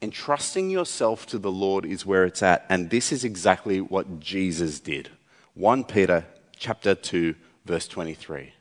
Entrusting 0.02 0.70
yourself 0.70 1.26
to 1.26 1.38
the 1.38 1.52
Lord 1.52 1.84
is 1.84 2.06
where 2.06 2.24
it's 2.24 2.42
at. 2.42 2.66
And 2.70 2.90
this 2.90 3.12
is 3.12 3.26
exactly 3.26 3.82
what 3.82 4.22
Jesus 4.22 4.80
did. 4.80 5.10
1 5.56 5.84
Peter 5.84 6.26
chapter 6.56 6.96
2, 6.96 7.36
verse 7.66 7.90
23 7.90 8.54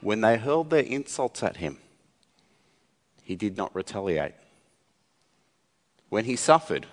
when 0.00 0.20
they 0.20 0.36
hurled 0.36 0.70
their 0.70 0.82
insults 0.82 1.42
at 1.42 1.56
him, 1.56 1.78
he 3.22 3.34
did 3.34 3.56
not 3.56 3.74
retaliate. 3.74 4.34
When 6.08 6.24
he 6.24 6.36
suffered, 6.36 6.86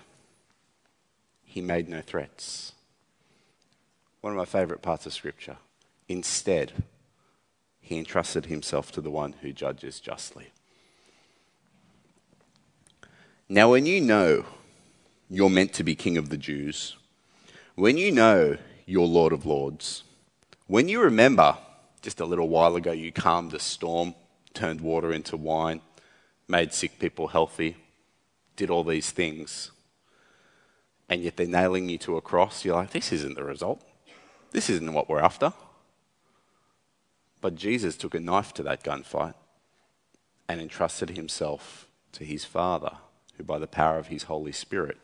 he 1.44 1.60
made 1.60 1.88
no 1.88 2.00
threats. 2.00 2.72
One 4.20 4.32
of 4.32 4.36
my 4.36 4.44
favorite 4.44 4.82
parts 4.82 5.06
of 5.06 5.12
Scripture. 5.12 5.58
Instead, 6.08 6.72
he 7.80 7.98
entrusted 7.98 8.46
himself 8.46 8.90
to 8.92 9.00
the 9.00 9.10
one 9.10 9.34
who 9.42 9.52
judges 9.52 10.00
justly. 10.00 10.48
Now, 13.48 13.70
when 13.70 13.86
you 13.86 14.00
know 14.00 14.46
you're 15.30 15.50
meant 15.50 15.72
to 15.74 15.84
be 15.84 15.94
King 15.94 16.16
of 16.16 16.30
the 16.30 16.38
Jews, 16.38 16.96
when 17.74 17.98
you 17.98 18.10
know 18.10 18.56
you're 18.86 19.06
Lord 19.06 19.32
of 19.32 19.46
Lords, 19.46 20.02
when 20.66 20.88
you 20.88 21.00
remember 21.00 21.58
just 22.04 22.20
a 22.20 22.26
little 22.26 22.50
while 22.50 22.76
ago, 22.76 22.92
you 22.92 23.10
calmed 23.10 23.50
the 23.50 23.58
storm 23.58 24.14
turned 24.52 24.82
water 24.82 25.10
into 25.10 25.38
wine, 25.38 25.80
made 26.46 26.72
sick 26.74 26.98
people 26.98 27.28
healthy, 27.28 27.76
did 28.56 28.68
all 28.68 28.84
these 28.84 29.10
things. 29.10 29.70
And 31.08 31.22
yet 31.22 31.36
they're 31.36 31.46
nailing 31.46 31.88
you 31.88 31.96
to 31.98 32.18
a 32.18 32.20
cross. 32.20 32.62
You're 32.62 32.76
like, 32.76 32.90
this 32.90 33.10
isn't 33.10 33.36
the 33.36 33.42
result. 33.42 33.82
This 34.52 34.68
isn't 34.68 34.92
what 34.92 35.08
we're 35.08 35.20
after. 35.20 35.54
But 37.40 37.56
Jesus 37.56 37.96
took 37.96 38.14
a 38.14 38.20
knife 38.20 38.52
to 38.54 38.62
that 38.64 38.84
gunfight 38.84 39.34
and 40.46 40.60
entrusted 40.60 41.10
himself 41.10 41.88
to 42.12 42.24
his 42.24 42.44
Father, 42.44 42.92
who 43.36 43.44
by 43.44 43.58
the 43.58 43.66
power 43.66 43.98
of 43.98 44.08
his 44.08 44.24
Holy 44.24 44.52
Spirit 44.52 44.98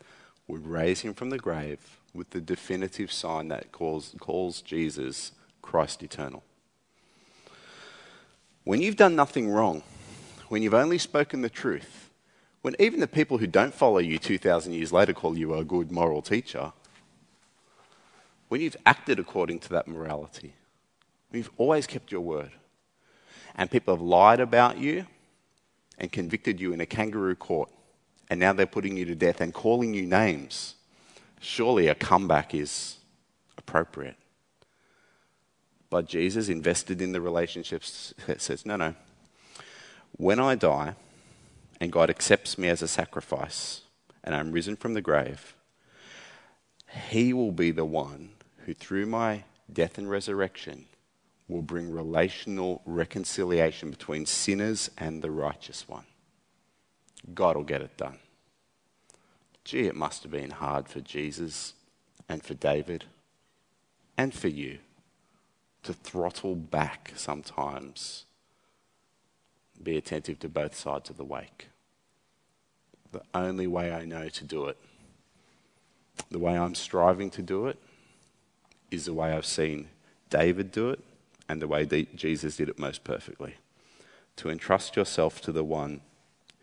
would 0.46 0.66
raise 0.66 1.00
him 1.00 1.14
from 1.14 1.30
the 1.30 1.38
grave 1.38 1.98
with 2.12 2.30
the 2.30 2.40
definitive 2.42 3.10
sign 3.10 3.48
that 3.48 3.72
calls, 3.72 4.14
calls 4.20 4.60
Jesus 4.60 5.32
Christ 5.62 6.02
eternal. 6.02 6.44
When 8.70 8.80
you've 8.80 8.94
done 8.94 9.16
nothing 9.16 9.50
wrong, 9.50 9.82
when 10.48 10.62
you've 10.62 10.74
only 10.74 10.96
spoken 10.96 11.42
the 11.42 11.50
truth, 11.50 12.08
when 12.62 12.76
even 12.78 13.00
the 13.00 13.08
people 13.08 13.38
who 13.38 13.48
don't 13.48 13.74
follow 13.74 13.98
you 13.98 14.16
2,000 14.16 14.72
years 14.72 14.92
later 14.92 15.12
call 15.12 15.36
you 15.36 15.54
a 15.54 15.64
good 15.64 15.90
moral 15.90 16.22
teacher, 16.22 16.72
when 18.46 18.60
you've 18.60 18.76
acted 18.86 19.18
according 19.18 19.58
to 19.58 19.70
that 19.70 19.88
morality, 19.88 20.54
when 21.30 21.38
you've 21.38 21.50
always 21.56 21.88
kept 21.88 22.12
your 22.12 22.20
word, 22.20 22.52
and 23.56 23.68
people 23.72 23.92
have 23.92 24.02
lied 24.02 24.38
about 24.38 24.78
you 24.78 25.04
and 25.98 26.12
convicted 26.12 26.60
you 26.60 26.72
in 26.72 26.80
a 26.80 26.86
kangaroo 26.86 27.34
court, 27.34 27.70
and 28.30 28.38
now 28.38 28.52
they're 28.52 28.66
putting 28.66 28.96
you 28.96 29.04
to 29.04 29.16
death 29.16 29.40
and 29.40 29.52
calling 29.52 29.94
you 29.94 30.06
names, 30.06 30.76
surely 31.40 31.88
a 31.88 31.94
comeback 31.96 32.54
is 32.54 32.98
appropriate. 33.58 34.19
But 35.90 36.06
Jesus 36.06 36.48
invested 36.48 37.02
in 37.02 37.10
the 37.12 37.20
relationships, 37.20 38.14
says, 38.38 38.64
no, 38.64 38.76
no. 38.76 38.94
When 40.16 40.38
I 40.38 40.54
die 40.54 40.94
and 41.80 41.90
God 41.90 42.08
accepts 42.08 42.56
me 42.56 42.68
as 42.68 42.80
a 42.80 42.88
sacrifice 42.88 43.82
and 44.22 44.34
I'm 44.34 44.52
risen 44.52 44.76
from 44.76 44.94
the 44.94 45.00
grave, 45.00 45.54
He 47.10 47.32
will 47.32 47.52
be 47.52 47.72
the 47.72 47.84
one 47.84 48.30
who, 48.64 48.74
through 48.74 49.06
my 49.06 49.44
death 49.72 49.98
and 49.98 50.08
resurrection, 50.08 50.86
will 51.48 51.62
bring 51.62 51.90
relational 51.90 52.82
reconciliation 52.86 53.90
between 53.90 54.26
sinners 54.26 54.90
and 54.96 55.20
the 55.20 55.30
righteous 55.30 55.88
one. 55.88 56.04
God 57.34 57.56
will 57.56 57.64
get 57.64 57.82
it 57.82 57.96
done. 57.96 58.18
Gee, 59.64 59.86
it 59.86 59.96
must 59.96 60.22
have 60.22 60.32
been 60.32 60.50
hard 60.50 60.88
for 60.88 61.00
Jesus 61.00 61.74
and 62.28 62.42
for 62.42 62.54
David 62.54 63.06
and 64.16 64.32
for 64.32 64.48
you 64.48 64.78
to 65.82 65.92
throttle 65.92 66.54
back 66.54 67.12
sometimes. 67.16 68.24
Be 69.82 69.96
attentive 69.96 70.38
to 70.40 70.48
both 70.48 70.74
sides 70.74 71.10
of 71.10 71.16
the 71.16 71.24
wake. 71.24 71.68
The 73.12 73.22
only 73.34 73.66
way 73.66 73.92
I 73.92 74.04
know 74.04 74.28
to 74.28 74.44
do 74.44 74.66
it, 74.66 74.76
the 76.30 76.38
way 76.38 76.56
I'm 76.56 76.74
striving 76.74 77.30
to 77.30 77.42
do 77.42 77.66
it, 77.66 77.78
is 78.90 79.06
the 79.06 79.14
way 79.14 79.32
I've 79.32 79.46
seen 79.46 79.88
David 80.28 80.70
do 80.70 80.90
it 80.90 81.00
and 81.48 81.60
the 81.60 81.68
way 81.68 81.84
Jesus 82.14 82.56
did 82.56 82.68
it 82.68 82.78
most 82.78 83.02
perfectly. 83.02 83.54
To 84.36 84.50
entrust 84.50 84.96
yourself 84.96 85.40
to 85.42 85.52
the 85.52 85.64
one 85.64 86.00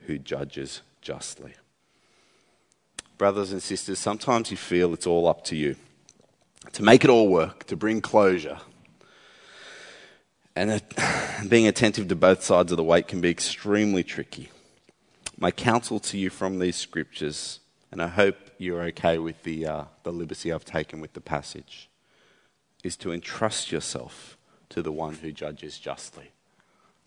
who 0.06 0.18
judges 0.18 0.82
justly. 1.02 1.54
Brothers 3.18 3.52
and 3.52 3.62
sisters, 3.62 4.00
sometimes 4.00 4.52
you 4.52 4.58
feel 4.58 4.94
it's 4.94 5.08
all 5.08 5.28
up 5.28 5.44
to 5.46 5.56
you 5.56 5.76
to 6.74 6.84
make 6.84 7.04
it 7.04 7.10
all 7.10 7.28
work, 7.28 7.66
to 7.66 7.76
bring 7.76 8.02
closure, 8.02 8.60
and 10.58 10.82
being 11.50 11.68
attentive 11.68 12.08
to 12.08 12.16
both 12.16 12.44
sides 12.44 12.72
of 12.72 12.78
the 12.78 12.84
weight 12.84 13.08
can 13.08 13.22
be 13.22 13.30
extremely 13.30 14.04
tricky. 14.04 14.50
My 15.38 15.52
counsel 15.52 16.00
to 16.02 16.18
you 16.18 16.30
from 16.30 16.58
these 16.58 16.76
scriptures, 16.76 17.60
and 17.92 18.02
I 18.02 18.08
hope 18.08 18.36
you're 18.58 18.82
okay 18.86 19.20
with 19.20 19.44
the, 19.44 19.68
uh, 19.68 19.84
the 20.04 20.12
liberty 20.12 20.52
I've 20.52 20.66
taken 20.66 21.00
with 21.00 21.14
the 21.14 21.22
passage, 21.22 21.90
is 22.84 22.98
to 22.98 23.12
entrust 23.12 23.72
yourself 23.72 24.38
to 24.70 24.82
the 24.82 24.92
one 24.92 25.16
who 25.16 25.32
judges 25.32 25.78
justly, 25.78 26.32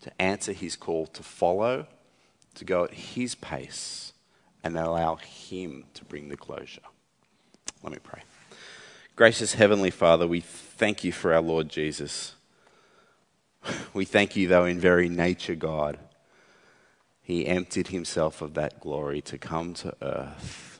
to 0.01 0.21
answer 0.21 0.53
his 0.53 0.77
call 0.77 1.05
to 1.07 1.21
follow, 1.21 1.87
to 2.55 2.65
go 2.65 2.85
at 2.85 2.93
his 2.93 3.35
pace, 3.35 4.13
and 4.63 4.77
allow 4.77 5.15
him 5.15 5.85
to 5.93 6.05
bring 6.05 6.29
the 6.29 6.37
closure. 6.37 6.81
Let 7.83 7.91
me 7.91 7.99
pray. 8.01 8.21
Gracious 9.15 9.55
Heavenly 9.55 9.91
Father, 9.91 10.25
we 10.25 10.39
thank 10.39 11.03
you 11.03 11.11
for 11.11 11.33
our 11.33 11.41
Lord 11.41 11.67
Jesus. 11.67 12.35
We 13.93 14.05
thank 14.05 14.35
you, 14.35 14.47
though, 14.47 14.65
in 14.65 14.79
very 14.79 15.09
nature, 15.09 15.55
God, 15.55 15.97
he 17.21 17.45
emptied 17.45 17.89
himself 17.89 18.41
of 18.41 18.53
that 18.55 18.79
glory 18.79 19.21
to 19.23 19.37
come 19.37 19.73
to 19.75 19.95
earth. 20.01 20.79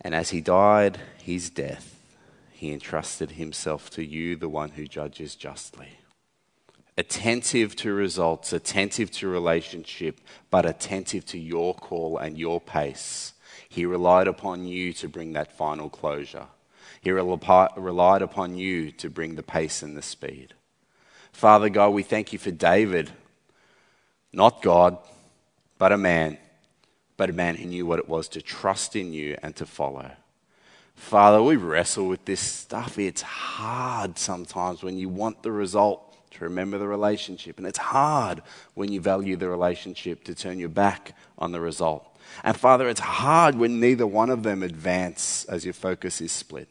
And 0.00 0.14
as 0.14 0.30
he 0.30 0.40
died 0.40 1.00
his 1.18 1.50
death, 1.50 1.96
he 2.52 2.72
entrusted 2.72 3.32
himself 3.32 3.90
to 3.90 4.04
you, 4.04 4.36
the 4.36 4.48
one 4.48 4.70
who 4.70 4.86
judges 4.86 5.34
justly. 5.34 5.98
Attentive 6.96 7.76
to 7.76 7.92
results, 7.92 8.52
attentive 8.52 9.10
to 9.12 9.28
relationship, 9.28 10.20
but 10.50 10.64
attentive 10.64 11.26
to 11.26 11.38
your 11.38 11.74
call 11.74 12.16
and 12.16 12.38
your 12.38 12.60
pace. 12.60 13.34
He 13.68 13.84
relied 13.84 14.28
upon 14.28 14.64
you 14.64 14.94
to 14.94 15.08
bring 15.08 15.34
that 15.34 15.52
final 15.52 15.90
closure. 15.90 16.46
He 17.02 17.10
relied 17.10 18.22
upon 18.22 18.56
you 18.56 18.90
to 18.92 19.10
bring 19.10 19.34
the 19.34 19.42
pace 19.42 19.82
and 19.82 19.96
the 19.96 20.02
speed. 20.02 20.54
Father 21.36 21.68
God, 21.68 21.90
we 21.90 22.02
thank 22.02 22.32
you 22.32 22.38
for 22.38 22.50
David, 22.50 23.10
not 24.32 24.62
God, 24.62 24.96
but 25.76 25.92
a 25.92 25.98
man, 25.98 26.38
but 27.18 27.28
a 27.28 27.34
man 27.34 27.56
who 27.56 27.66
knew 27.66 27.84
what 27.84 27.98
it 27.98 28.08
was 28.08 28.26
to 28.28 28.40
trust 28.40 28.96
in 28.96 29.12
you 29.12 29.36
and 29.42 29.54
to 29.56 29.66
follow. 29.66 30.12
Father, 30.94 31.42
we 31.42 31.56
wrestle 31.56 32.08
with 32.08 32.24
this 32.24 32.40
stuff. 32.40 32.98
It's 32.98 33.20
hard 33.20 34.16
sometimes 34.16 34.82
when 34.82 34.96
you 34.96 35.10
want 35.10 35.42
the 35.42 35.52
result 35.52 36.16
to 36.30 36.44
remember 36.44 36.78
the 36.78 36.88
relationship, 36.88 37.58
and 37.58 37.66
it's 37.66 37.76
hard 37.76 38.40
when 38.72 38.90
you 38.90 39.02
value 39.02 39.36
the 39.36 39.50
relationship 39.50 40.24
to 40.24 40.34
turn 40.34 40.58
your 40.58 40.70
back 40.70 41.14
on 41.36 41.52
the 41.52 41.60
result. 41.60 42.18
And 42.44 42.56
Father, 42.56 42.88
it's 42.88 43.00
hard 43.00 43.56
when 43.56 43.78
neither 43.78 44.06
one 44.06 44.30
of 44.30 44.42
them 44.42 44.62
advance 44.62 45.44
as 45.50 45.66
your 45.66 45.74
focus 45.74 46.22
is 46.22 46.32
split. 46.32 46.70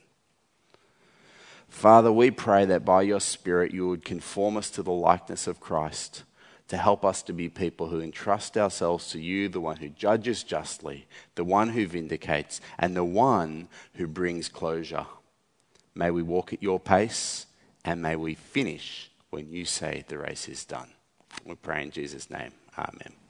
Father, 1.76 2.10
we 2.10 2.32
pray 2.32 2.64
that 2.64 2.86
by 2.86 3.02
your 3.02 3.20
Spirit 3.20 3.74
you 3.74 3.86
would 3.90 4.06
conform 4.06 4.56
us 4.56 4.70
to 4.70 4.82
the 4.82 4.94
likeness 4.94 5.46
of 5.46 5.60
Christ 5.60 6.24
to 6.70 6.78
help 6.78 7.04
us 7.04 7.22
to 7.24 7.34
be 7.34 7.50
people 7.50 7.90
who 7.90 8.00
entrust 8.00 8.58
ourselves 8.58 9.12
to 9.12 9.20
you, 9.20 9.50
the 9.50 9.60
one 9.60 9.76
who 9.76 9.90
judges 9.90 10.42
justly, 10.42 11.06
the 11.36 11.44
one 11.44 11.68
who 11.68 11.86
vindicates, 11.86 12.62
and 12.80 12.96
the 12.96 13.04
one 13.04 13.68
who 13.96 14.08
brings 14.08 14.48
closure. 14.48 15.06
May 15.94 16.12
we 16.12 16.24
walk 16.24 16.54
at 16.54 16.64
your 16.64 16.80
pace 16.80 17.46
and 17.84 18.02
may 18.02 18.16
we 18.16 18.36
finish 18.36 19.12
when 19.30 19.52
you 19.52 19.66
say 19.66 20.06
the 20.08 20.18
race 20.18 20.48
is 20.48 20.64
done. 20.64 20.92
We 21.44 21.56
pray 21.56 21.84
in 21.84 21.92
Jesus' 21.92 22.30
name. 22.30 22.54
Amen. 22.78 23.25